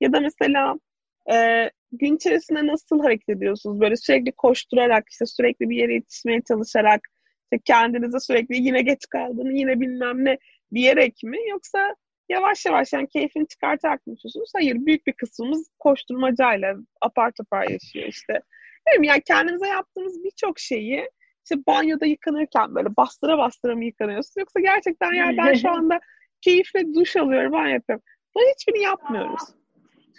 Ya 0.00 0.12
da 0.12 0.20
mesela 0.20 0.74
e, 1.32 1.70
gün 1.92 2.16
içerisinde 2.16 2.66
nasıl 2.66 3.00
hareket 3.00 3.28
ediyorsunuz? 3.28 3.80
Böyle 3.80 3.96
sürekli 3.96 4.32
koşturarak, 4.32 5.04
işte 5.10 5.26
sürekli 5.26 5.70
bir 5.70 5.76
yere 5.76 5.94
yetişmeye 5.94 6.40
çalışarak, 6.48 7.00
işte 7.44 7.62
kendinize 7.64 8.20
sürekli 8.20 8.56
yine 8.56 8.82
geç 8.82 9.06
kaldın, 9.10 9.56
yine 9.56 9.80
bilmem 9.80 10.24
ne 10.24 10.38
diyerek 10.74 11.22
mi? 11.22 11.38
Yoksa 11.50 11.96
yavaş 12.28 12.66
yavaş 12.66 12.92
yani 12.92 13.08
keyfini 13.08 13.46
çıkartarak 13.48 14.06
mı 14.06 14.12
yaşıyorsunuz? 14.12 14.50
Hayır, 14.54 14.76
büyük 14.86 15.06
bir 15.06 15.12
kısmımız 15.12 15.68
koşturmacayla 15.78 16.76
apar 17.00 17.32
topar 17.32 17.68
yaşıyor 17.68 18.08
işte. 18.08 18.40
Yani 19.02 19.22
kendimize 19.26 19.66
yaptığımız 19.66 20.24
birçok 20.24 20.58
şeyi 20.58 21.08
işte 21.44 21.66
banyoda 21.66 22.06
yıkanırken 22.06 22.74
böyle 22.74 22.96
bastıra 22.96 23.38
bastıra 23.38 23.74
mı 23.74 23.84
yıkanıyorsun? 23.84 24.40
Yoksa 24.40 24.60
gerçekten 24.60 25.12
yani 25.12 25.36
ben 25.36 25.54
şu 25.54 25.70
anda 25.70 26.00
keyifle 26.40 26.94
duş 26.94 27.16
alıyorum, 27.16 27.52
ben 27.52 27.66
yapıyorum. 27.66 28.04
Bunun 28.34 28.46
hiçbirini 28.46 28.82
yapmıyoruz. 28.82 29.42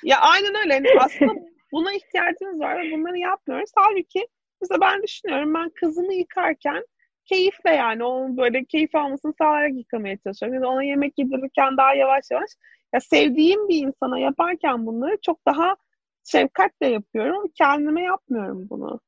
Ya 0.04 0.18
aynen 0.22 0.56
öyle. 0.56 0.74
Yani 0.74 0.88
aslında 1.00 1.34
buna 1.72 1.94
ihtiyacımız 1.94 2.60
var 2.60 2.80
ve 2.80 2.92
bunları 2.92 3.18
yapmıyoruz. 3.18 3.72
Halbuki 3.76 4.28
mesela 4.62 4.82
ben 4.82 5.04
düşünüyorum 5.04 5.54
ben 5.54 5.70
kızımı 5.70 6.14
yıkarken 6.14 6.86
keyifle 7.26 7.76
yani 7.76 8.04
onun 8.04 8.38
böyle 8.38 8.66
keyif 8.66 8.96
almasını 8.96 9.34
sağlayarak 9.38 9.78
yıkamaya 9.78 10.18
çalışıyorum. 10.18 10.56
Ya 10.56 10.62
da 10.62 10.68
ona 10.68 10.84
yemek 10.84 11.14
yedirirken 11.18 11.78
daha 11.78 11.94
yavaş 11.94 12.24
yavaş. 12.32 12.50
Ya 12.94 13.00
sevdiğim 13.00 13.68
bir 13.68 13.88
insana 13.88 14.20
yaparken 14.20 14.86
bunları 14.86 15.18
çok 15.22 15.46
daha 15.46 15.76
şefkatle 16.24 16.88
yapıyorum. 16.88 17.52
Kendime 17.56 18.02
yapmıyorum 18.02 18.68
bunu. 18.70 19.00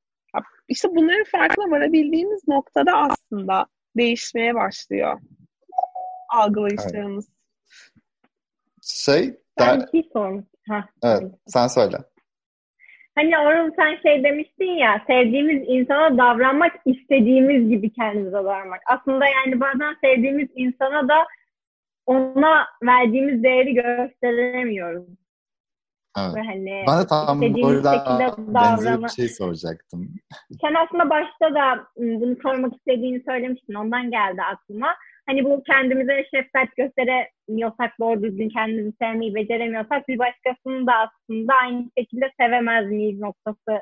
İşte 0.68 0.88
bunların 0.96 1.24
farkına 1.32 1.72
varabildiğimiz 1.72 2.48
noktada 2.48 2.92
aslında 2.98 3.66
değişmeye 3.98 4.56
başlıyor 4.56 5.20
algılayışlarımız. 6.30 7.30
Şey, 8.84 9.36
Ben 9.60 9.80
der... 9.80 9.90
bir 9.94 10.04
şey 10.04 10.42
evet, 11.04 11.32
sen 11.48 11.68
söyle. 11.68 11.98
Hani 13.16 13.38
Orhun 13.38 13.74
sen 13.76 13.96
şey 14.02 14.24
demiştin 14.24 14.72
ya 14.72 15.04
sevdiğimiz 15.08 15.64
insana 15.68 16.18
davranmak 16.18 16.72
istediğimiz 16.86 17.70
gibi 17.70 17.94
kendimize 17.94 18.32
davranmak. 18.32 18.82
Aslında 18.86 19.26
yani 19.26 19.60
bazen 19.60 19.96
sevdiğimiz 20.04 20.50
insana 20.56 21.08
da 21.08 21.28
ona 22.06 22.68
verdiğimiz 22.84 23.44
değeri 23.44 23.74
gösteremiyoruz. 23.74 25.08
Evet. 26.20 26.36
Ve 26.36 26.42
hani 26.42 26.84
Ben 26.88 27.02
de 27.02 27.08
tam 27.08 27.42
burada 27.42 27.94
şekilde 27.94 28.54
benzer 28.56 28.94
davran- 28.94 29.04
bir 29.04 29.10
şey 29.10 29.30
soracaktım. 29.30 30.10
Sen 30.62 30.74
aslında 30.74 31.10
başta 31.10 31.56
da 31.56 31.88
ım, 32.00 32.22
bunu 32.22 32.36
sormak 32.44 32.76
istediğini 32.76 33.24
söylemiştin. 33.28 33.74
Ondan 33.74 34.12
geldi 34.12 34.42
aklıma. 34.42 34.88
Hani 35.28 35.44
bu 35.44 35.64
kendimize 35.64 36.26
şefkat 36.36 36.68
gösteremiyorsak, 36.78 38.00
doğru 38.00 38.24
düzgün 38.24 38.50
kendimizi 38.50 38.94
sevmeyi 39.02 39.36
beceremiyorsak 39.36 40.08
bir 40.08 40.20
başkasını 40.20 40.88
da 40.88 40.94
aslında 40.94 41.54
aynı 41.64 41.90
şekilde 41.98 42.32
sevemez 42.40 42.88
miyiz 42.88 43.20
noktası. 43.20 43.82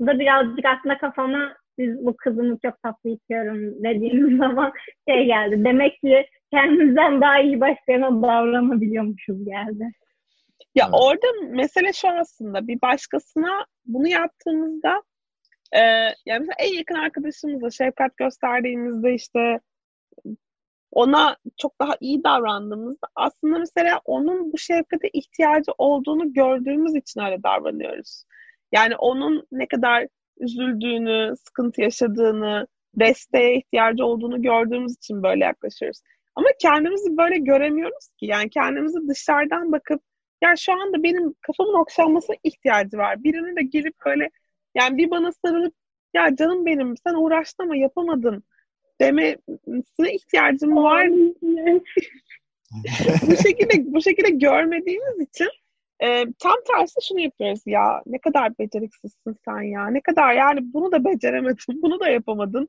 Bu 0.00 0.06
da 0.06 0.18
birazcık 0.18 0.64
aslında 0.64 0.98
kafama 0.98 1.54
siz 1.78 2.06
bu 2.06 2.16
kızımı 2.16 2.58
çok 2.64 2.82
tatlı 2.82 3.10
itiyorum 3.10 3.84
dediğimiz 3.84 4.38
zaman 4.44 4.72
şey 5.08 5.26
geldi. 5.26 5.64
Demek 5.64 6.00
ki 6.00 6.26
kendimizden 6.50 7.20
daha 7.20 7.40
iyi 7.40 7.60
başkalarına 7.60 8.22
davranabiliyormuşuz 8.22 9.44
geldi. 9.44 9.90
Ya 10.74 10.84
Evet. 10.84 11.00
orada 11.02 11.26
mesele 11.48 11.92
şu 11.92 12.08
aslında 12.08 12.68
bir 12.68 12.80
başkasına 12.82 13.66
bunu 13.86 14.08
yaptığımızda 14.08 15.02
e, 15.72 15.80
yani 16.26 16.40
mesela 16.40 16.54
en 16.58 16.74
yakın 16.74 16.94
arkadaşımızla 16.94 17.70
şefkat 17.70 18.16
gösterdiğimizde 18.16 19.14
işte 19.14 19.60
ona 20.92 21.36
çok 21.56 21.80
daha 21.80 21.96
iyi 22.00 22.24
davrandığımızda 22.24 23.06
aslında 23.14 23.58
mesela 23.58 24.00
onun 24.04 24.52
bu 24.52 24.58
şefkate 24.58 25.08
ihtiyacı 25.12 25.72
olduğunu 25.78 26.32
gördüğümüz 26.32 26.94
için 26.94 27.20
öyle 27.20 27.42
davranıyoruz. 27.42 28.24
Yani 28.72 28.96
onun 28.96 29.46
ne 29.52 29.68
kadar 29.68 30.06
üzüldüğünü, 30.40 31.34
sıkıntı 31.36 31.82
yaşadığını, 31.82 32.66
desteğe 32.94 33.58
ihtiyacı 33.58 34.04
olduğunu 34.04 34.42
gördüğümüz 34.42 34.96
için 34.96 35.22
böyle 35.22 35.44
yaklaşıyoruz. 35.44 36.00
Ama 36.34 36.48
kendimizi 36.62 37.16
böyle 37.16 37.38
göremiyoruz 37.38 38.08
ki. 38.16 38.26
Yani 38.26 38.50
kendimizi 38.50 39.08
dışarıdan 39.08 39.72
bakıp 39.72 40.02
ya 40.44 40.56
şu 40.56 40.72
anda 40.72 41.02
benim 41.02 41.34
kafamın 41.40 41.80
okşanmasına 41.80 42.36
ihtiyacı 42.42 42.98
var. 42.98 43.24
Birinin 43.24 43.56
de 43.56 43.62
gelip 43.62 43.94
böyle 44.06 44.30
yani 44.74 44.98
bir 44.98 45.10
bana 45.10 45.32
sarılıp 45.32 45.74
ya 46.14 46.36
canım 46.36 46.66
benim 46.66 46.96
sen 46.96 47.14
uğraştın 47.14 47.64
ama 47.64 47.76
yapamadın. 47.76 48.44
demesine 49.00 50.14
ihtiyacım 50.14 50.76
var. 50.76 51.08
Bu 53.28 53.36
şekilde 53.36 53.94
bu 53.94 54.02
şekilde 54.02 54.30
görmediğimiz 54.30 55.28
için 55.28 55.48
e, 56.02 56.24
tam 56.38 56.56
tersi 56.66 56.94
şunu 57.08 57.20
yapıyoruz. 57.20 57.60
Ya 57.66 58.02
ne 58.06 58.18
kadar 58.18 58.58
beceriksizsin 58.58 59.36
sen 59.44 59.62
ya. 59.62 59.86
Ne 59.86 60.00
kadar 60.00 60.34
yani 60.34 60.60
bunu 60.62 60.92
da 60.92 61.04
beceremedin 61.04 61.82
bunu 61.82 62.00
da 62.00 62.08
yapamadın. 62.08 62.68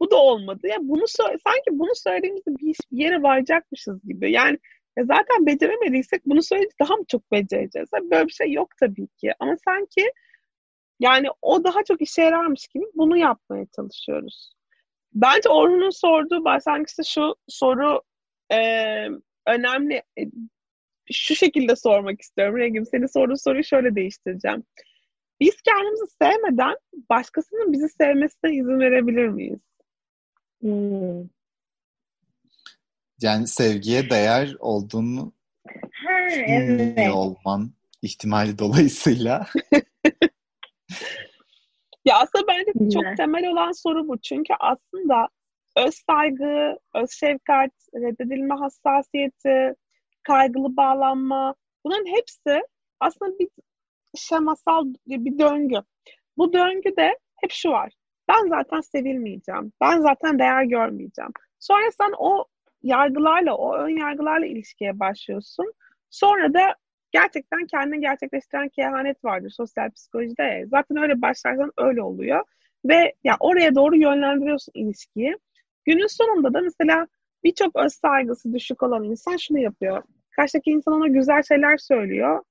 Bu 0.00 0.10
da 0.10 0.16
olmadı. 0.16 0.68
Ya 0.68 0.76
bunu 0.80 1.04
sanki 1.08 1.70
bunu 1.70 1.94
söylediğimizde 1.94 2.50
bir, 2.50 2.76
bir 2.92 3.04
yere 3.04 3.22
varacakmışız 3.22 4.04
gibi. 4.04 4.32
Yani 4.32 4.58
ya 4.98 5.04
zaten 5.04 5.46
beceremediysek 5.46 6.26
bunu 6.26 6.42
söyleyince 6.42 6.74
daha 6.80 6.96
mı 6.96 7.04
çok 7.08 7.32
becereceğiz? 7.32 7.88
Böyle 8.10 8.26
bir 8.26 8.32
şey 8.32 8.52
yok 8.52 8.68
tabii 8.80 9.06
ki 9.06 9.32
ama 9.40 9.56
sanki 9.64 10.12
yani 11.00 11.28
o 11.42 11.64
daha 11.64 11.84
çok 11.84 12.02
işe 12.02 12.22
yararmış 12.22 12.68
gibi 12.68 12.84
bunu 12.94 13.16
yapmaya 13.16 13.66
çalışıyoruz. 13.76 14.52
Bence 15.14 15.48
Orhun'un 15.48 15.90
sorduğu 15.90 16.44
başlangıçta 16.44 17.02
şu 17.02 17.34
soru 17.48 18.02
e, 18.52 18.58
önemli. 19.46 20.02
Şu 21.12 21.34
şekilde 21.34 21.76
sormak 21.76 22.20
istiyorum 22.20 22.58
Rengim. 22.58 22.86
Senin 22.86 23.06
sorduğun 23.06 23.34
soruyu 23.34 23.64
şöyle 23.64 23.94
değiştireceğim. 23.94 24.64
Biz 25.40 25.62
kendimizi 25.62 26.04
sevmeden 26.22 26.74
başkasının 27.10 27.72
bizi 27.72 27.88
sevmesine 27.88 28.54
izin 28.54 28.80
verebilir 28.80 29.28
miyiz? 29.28 29.60
Hmm. 30.60 31.37
Yani 33.20 33.46
sevgiye 33.46 34.10
değer 34.10 34.56
olduğunu 34.58 35.32
Ha, 36.06 36.28
evet. 36.46 37.12
olman 37.14 37.70
ihtimali 38.02 38.58
dolayısıyla. 38.58 39.46
Ya 42.04 42.16
aslında 42.18 42.46
bence 42.48 42.72
Güzel. 42.74 42.90
çok 43.02 43.16
temel 43.16 43.48
olan 43.48 43.72
soru 43.72 44.08
bu. 44.08 44.18
Çünkü 44.18 44.54
aslında 44.60 45.28
öz 45.76 45.94
saygı, 46.10 46.78
öz 46.94 47.10
şefkat, 47.10 47.70
reddedilme 47.94 48.54
hassasiyeti, 48.54 49.74
kaygılı 50.22 50.76
bağlanma 50.76 51.54
bunların 51.84 52.06
hepsi 52.06 52.62
aslında 53.00 53.38
bir 53.38 53.48
şemasal 54.16 54.84
bir 55.06 55.38
döngü. 55.38 55.80
Bu 56.36 56.52
döngüde 56.52 57.18
hep 57.36 57.50
şu 57.52 57.70
var. 57.70 57.92
Ben 58.28 58.48
zaten 58.48 58.80
sevilmeyeceğim. 58.80 59.72
Ben 59.80 60.00
zaten 60.00 60.38
değer 60.38 60.64
görmeyeceğim. 60.64 61.32
Sonra 61.58 61.90
sen 62.00 62.12
o 62.18 62.44
yargılarla, 62.82 63.56
o 63.56 63.76
ön 63.76 63.98
yargılarla 63.98 64.46
ilişkiye 64.46 65.00
başlıyorsun. 65.00 65.72
Sonra 66.10 66.54
da 66.54 66.74
gerçekten 67.12 67.66
kendini 67.66 68.00
gerçekleştiren 68.00 68.68
kehanet 68.68 69.24
vardır 69.24 69.50
sosyal 69.50 69.90
psikolojide. 69.90 70.64
Zaten 70.70 70.96
öyle 70.96 71.22
başlarsan 71.22 71.72
öyle 71.76 72.02
oluyor. 72.02 72.44
Ve 72.84 73.14
ya 73.24 73.36
oraya 73.40 73.74
doğru 73.74 73.96
yönlendiriyorsun 73.96 74.72
ilişkiyi. 74.74 75.36
Günün 75.84 76.06
sonunda 76.06 76.54
da 76.54 76.60
mesela 76.60 77.06
birçok 77.44 77.76
öz 77.76 77.92
saygısı 77.92 78.52
düşük 78.52 78.82
olan 78.82 79.04
insan 79.04 79.36
şunu 79.36 79.58
yapıyor. 79.58 80.02
Karşıdaki 80.30 80.70
insan 80.70 80.94
ona 80.94 81.06
güzel 81.06 81.42
şeyler 81.42 81.76
söylüyor. 81.76 82.42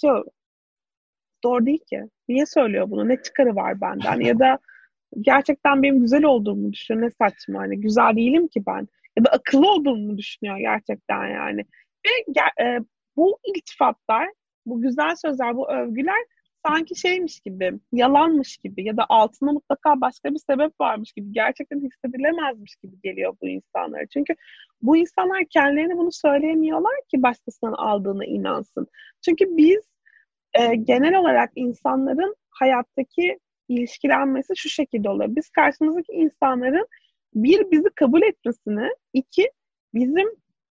Şu, 0.00 0.24
doğru 1.44 1.66
değil 1.66 1.84
ki. 1.90 2.02
Niye 2.28 2.46
söylüyor 2.46 2.90
bunu? 2.90 3.08
Ne 3.08 3.22
çıkarı 3.22 3.56
var 3.56 3.80
benden? 3.80 4.20
Ya 4.20 4.38
da 4.38 4.58
gerçekten 5.20 5.82
benim 5.82 6.00
güzel 6.00 6.24
olduğumu 6.24 6.72
düşünüyor. 6.72 7.06
Ne 7.06 7.10
saçma 7.10 7.60
hani 7.60 7.80
güzel 7.80 8.16
değilim 8.16 8.48
ki 8.48 8.62
ben. 8.66 8.88
Ya 9.18 9.24
da 9.24 9.30
akıllı 9.30 9.72
olduğumu 9.72 10.18
düşünüyor 10.18 10.58
gerçekten 10.58 11.26
yani. 11.26 11.64
Ve 12.06 12.40
e, 12.64 12.78
bu 13.16 13.38
iltifatlar, 13.44 14.28
bu 14.66 14.80
güzel 14.80 15.16
sözler, 15.16 15.56
bu 15.56 15.70
övgüler 15.72 16.24
sanki 16.66 17.00
şeymiş 17.00 17.40
gibi, 17.40 17.72
yalanmış 17.92 18.56
gibi 18.56 18.84
ya 18.84 18.96
da 18.96 19.06
altında 19.08 19.52
mutlaka 19.52 20.00
başka 20.00 20.30
bir 20.30 20.38
sebep 20.50 20.80
varmış 20.80 21.12
gibi, 21.12 21.32
gerçekten 21.32 21.80
hissedilemezmiş 21.80 22.76
gibi 22.76 22.96
geliyor 23.02 23.36
bu 23.42 23.48
insanlara. 23.48 24.06
Çünkü 24.06 24.34
bu 24.82 24.96
insanlar 24.96 25.44
kendilerine 25.50 25.96
bunu 25.96 26.12
söyleyemiyorlar 26.12 26.94
ki 27.10 27.22
başkasının 27.22 27.72
aldığına 27.72 28.24
inansın. 28.24 28.86
Çünkü 29.24 29.56
biz 29.56 29.82
e, 30.54 30.74
genel 30.74 31.14
olarak 31.14 31.50
insanların 31.54 32.34
hayattaki 32.50 33.38
ilişkilenmesi 33.68 34.56
şu 34.56 34.68
şekilde 34.68 35.08
oluyor. 35.08 35.36
Biz 35.36 35.50
karşımızdaki 35.50 36.12
insanların 36.12 36.86
bir 37.34 37.70
bizi 37.70 37.88
kabul 37.94 38.22
etmesini, 38.22 38.88
iki 39.12 39.50
bizim 39.94 40.28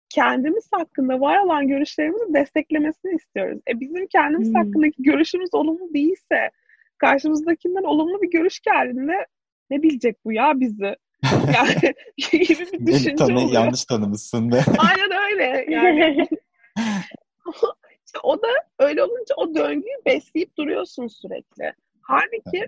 kendimiz 0.10 0.68
hakkında 0.72 1.20
var 1.20 1.38
olan 1.46 1.68
görüşlerimizi 1.68 2.34
desteklemesini 2.34 3.16
istiyoruz. 3.16 3.60
E 3.68 3.80
bizim 3.80 4.08
kendimiz 4.08 4.48
hmm. 4.48 4.56
hakkındaki 4.56 5.04
görüşümüz 5.04 5.50
olumlu 5.54 5.94
değilse 5.94 6.50
karşımızdakinden 6.98 7.84
olumlu 7.84 8.22
bir 8.22 8.32
görüş 8.32 8.60
geldiğinde 8.60 9.28
ne 9.70 9.84
bilecek 9.84 10.26
bu 10.26 10.32
ya 10.32 10.54
bizi? 10.56 10.96
Yani 11.56 11.94
gibi 12.32 12.66
bir 12.72 12.88
düşünce 12.88 13.16
Tanı, 13.16 13.38
oluyor. 13.38 13.52
Yanlış 13.52 13.86
tanımışsın 13.86 14.52
be. 14.52 14.56
Aynen 14.78 15.32
öyle. 15.32 15.66
Yani 15.70 16.28
işte 18.06 18.20
o 18.24 18.42
da 18.42 18.48
öyle 18.80 19.04
olunca 19.04 19.36
o 19.38 19.56
döngüyü 19.56 19.96
besleyip 20.06 20.58
duruyorsun 20.58 21.08
sürekli. 21.08 21.74
Halbuki 22.02 22.68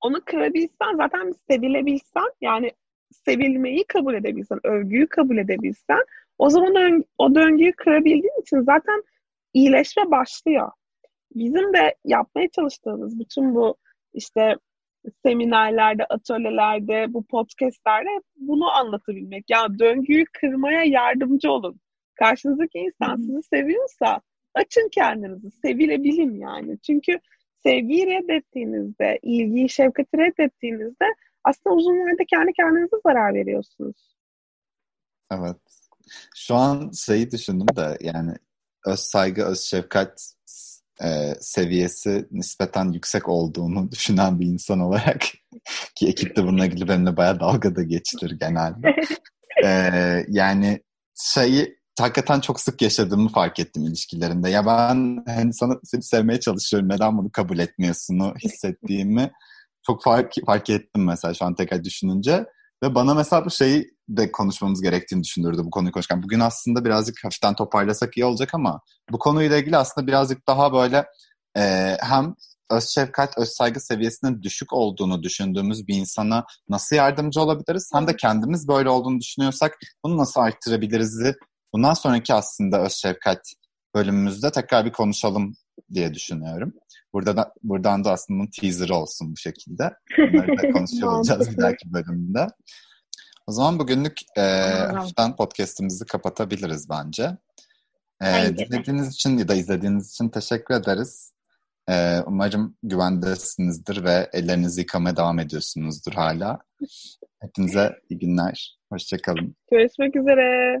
onu 0.00 0.20
kırabilsen 0.24 0.96
zaten 0.96 1.32
sevilebilsen 1.50 2.30
yani 2.40 2.70
sevilmeyi 3.10 3.84
kabul 3.84 4.14
edebilsen, 4.14 4.60
övgüyü 4.64 5.06
kabul 5.06 5.38
edebilsen 5.38 6.04
o 6.38 6.50
zaman 6.50 7.04
o 7.18 7.34
döngüyü 7.34 7.72
kırabildiğin 7.72 8.40
için 8.42 8.60
zaten 8.60 9.02
iyileşme 9.54 10.10
başlıyor. 10.10 10.70
Bizim 11.34 11.74
de 11.74 11.94
yapmaya 12.04 12.48
çalıştığımız 12.48 13.18
bütün 13.20 13.54
bu 13.54 13.76
işte 14.14 14.56
seminerlerde, 15.22 16.04
atölyelerde, 16.04 17.14
bu 17.14 17.26
podcastlerde 17.26 18.08
bunu 18.36 18.70
anlatabilmek. 18.70 19.44
Yani 19.50 19.78
döngüyü 19.78 20.24
kırmaya 20.40 20.84
yardımcı 20.84 21.50
olun. 21.50 21.80
Karşınızdaki 22.14 22.78
insan 22.78 23.16
sizi 23.16 23.42
seviyorsa 23.42 24.20
açın 24.54 24.88
kendinizi, 24.92 25.50
sevilebilin 25.50 26.34
yani. 26.34 26.78
Çünkü 26.78 27.18
sevgiyi 27.62 28.06
reddettiğinizde, 28.06 29.18
ilgiyi, 29.22 29.68
şefkati 29.68 30.18
reddettiğinizde 30.18 31.04
aslında 31.46 31.76
uzun 31.76 31.92
vadede 31.92 32.24
kendi 32.24 32.52
kendinize 32.52 32.96
zarar 33.06 33.34
veriyorsunuz. 33.34 34.16
Evet. 35.32 35.56
Şu 36.36 36.54
an 36.54 36.90
şeyi 36.90 37.30
düşündüm 37.30 37.76
de 37.76 37.98
yani 38.00 38.34
öz 38.86 39.00
saygı, 39.00 39.42
öz 39.42 39.60
şefkat 39.60 40.32
e, 41.04 41.34
seviyesi 41.40 42.26
nispeten 42.30 42.92
yüksek 42.92 43.28
olduğunu 43.28 43.90
düşünen 43.92 44.40
bir 44.40 44.46
insan 44.46 44.80
olarak 44.80 45.20
ki 45.94 46.08
ekip 46.08 46.36
de 46.36 46.42
bununla 46.42 46.66
ilgili 46.66 46.88
benimle 46.88 47.16
bayağı 47.16 47.40
dalga 47.40 47.76
da 47.76 47.82
geçtir 47.82 48.36
genelde. 48.40 48.96
e, 49.64 49.70
yani 50.28 50.80
şeyi 51.14 51.76
hakikaten 51.98 52.40
çok 52.40 52.60
sık 52.60 52.82
yaşadığımı 52.82 53.28
fark 53.28 53.60
ettim 53.60 53.84
ilişkilerinde. 53.84 54.50
Ya 54.50 54.66
ben 54.66 55.24
hani 55.26 55.54
sana 55.54 55.74
seni 55.84 56.02
sevmeye 56.02 56.40
çalışıyorum. 56.40 56.88
Neden 56.88 57.18
bunu 57.18 57.30
kabul 57.30 57.58
etmiyorsun 57.58 58.34
hissettiğimi 58.44 59.30
çok 59.86 60.02
fark, 60.02 60.32
fark 60.46 60.70
ettim 60.70 61.04
mesela 61.04 61.34
şu 61.34 61.44
an 61.44 61.54
tekrar 61.54 61.84
düşününce. 61.84 62.46
Ve 62.82 62.94
bana 62.94 63.14
mesela 63.14 63.44
bu 63.44 63.50
şeyi 63.50 63.90
de 64.08 64.32
konuşmamız 64.32 64.82
gerektiğini 64.82 65.22
düşündürdü 65.22 65.62
bu 65.64 65.70
konuyu 65.70 65.92
konuşurken. 65.92 66.22
Bugün 66.22 66.40
aslında 66.40 66.84
birazcık 66.84 67.24
hafiften 67.24 67.54
toparlasak 67.54 68.16
iyi 68.16 68.24
olacak 68.24 68.54
ama 68.54 68.80
bu 69.10 69.18
konuyla 69.18 69.56
ilgili 69.56 69.76
aslında 69.76 70.06
birazcık 70.06 70.46
daha 70.48 70.72
böyle 70.72 71.04
e, 71.56 71.96
hem 72.00 72.34
öz 72.70 72.88
şefkat, 72.88 73.38
öz 73.38 73.48
saygı 73.48 73.80
seviyesinin 73.80 74.42
düşük 74.42 74.72
olduğunu 74.72 75.22
düşündüğümüz 75.22 75.88
bir 75.88 75.94
insana 75.96 76.44
nasıl 76.68 76.96
yardımcı 76.96 77.40
olabiliriz? 77.40 77.90
Hem 77.94 78.06
de 78.06 78.16
kendimiz 78.16 78.68
böyle 78.68 78.88
olduğunu 78.88 79.20
düşünüyorsak 79.20 79.78
bunu 80.04 80.16
nasıl 80.16 80.40
arttırabiliriz? 80.40 81.22
Bundan 81.72 81.94
sonraki 81.94 82.34
aslında 82.34 82.82
öz 82.82 82.92
şefkat 82.92 83.40
bölümümüzde 83.94 84.50
tekrar 84.50 84.84
bir 84.84 84.92
konuşalım 84.92 85.54
diye 85.92 86.14
düşünüyorum. 86.14 86.72
Burada 87.12 87.36
da, 87.36 87.52
buradan 87.62 88.04
da 88.04 88.12
aslında 88.12 88.40
bunun 88.40 88.50
teaser'ı 88.60 88.94
olsun 88.94 89.32
bu 89.32 89.36
şekilde. 89.36 89.94
Bunları 90.18 90.58
da 90.58 90.70
konuşuyor 90.70 91.12
olacağız 91.12 91.50
bir 91.50 91.56
dahaki 91.56 91.92
bölümde. 91.92 92.46
O 93.46 93.52
zaman 93.52 93.78
bugünlük 93.78 94.20
e, 94.36 94.40
hafiften 94.92 95.36
podcast'imizi 95.36 96.06
kapatabiliriz 96.06 96.88
bence. 96.90 97.36
E, 98.22 98.56
dinlediğiniz 98.56 99.14
için 99.14 99.38
ya 99.38 99.48
da 99.48 99.54
izlediğiniz 99.54 100.10
için 100.10 100.28
teşekkür 100.28 100.74
ederiz. 100.74 101.32
E, 101.88 102.20
umarım 102.26 102.76
güvendesinizdir 102.82 104.04
ve 104.04 104.30
ellerinizi 104.32 104.80
yıkamaya 104.80 105.16
devam 105.16 105.38
ediyorsunuzdur 105.38 106.12
hala. 106.12 106.58
Hepinize 107.40 108.00
iyi 108.10 108.18
günler. 108.18 108.78
Hoşçakalın. 108.92 109.56
Görüşmek 109.70 110.16
üzere. 110.16 110.80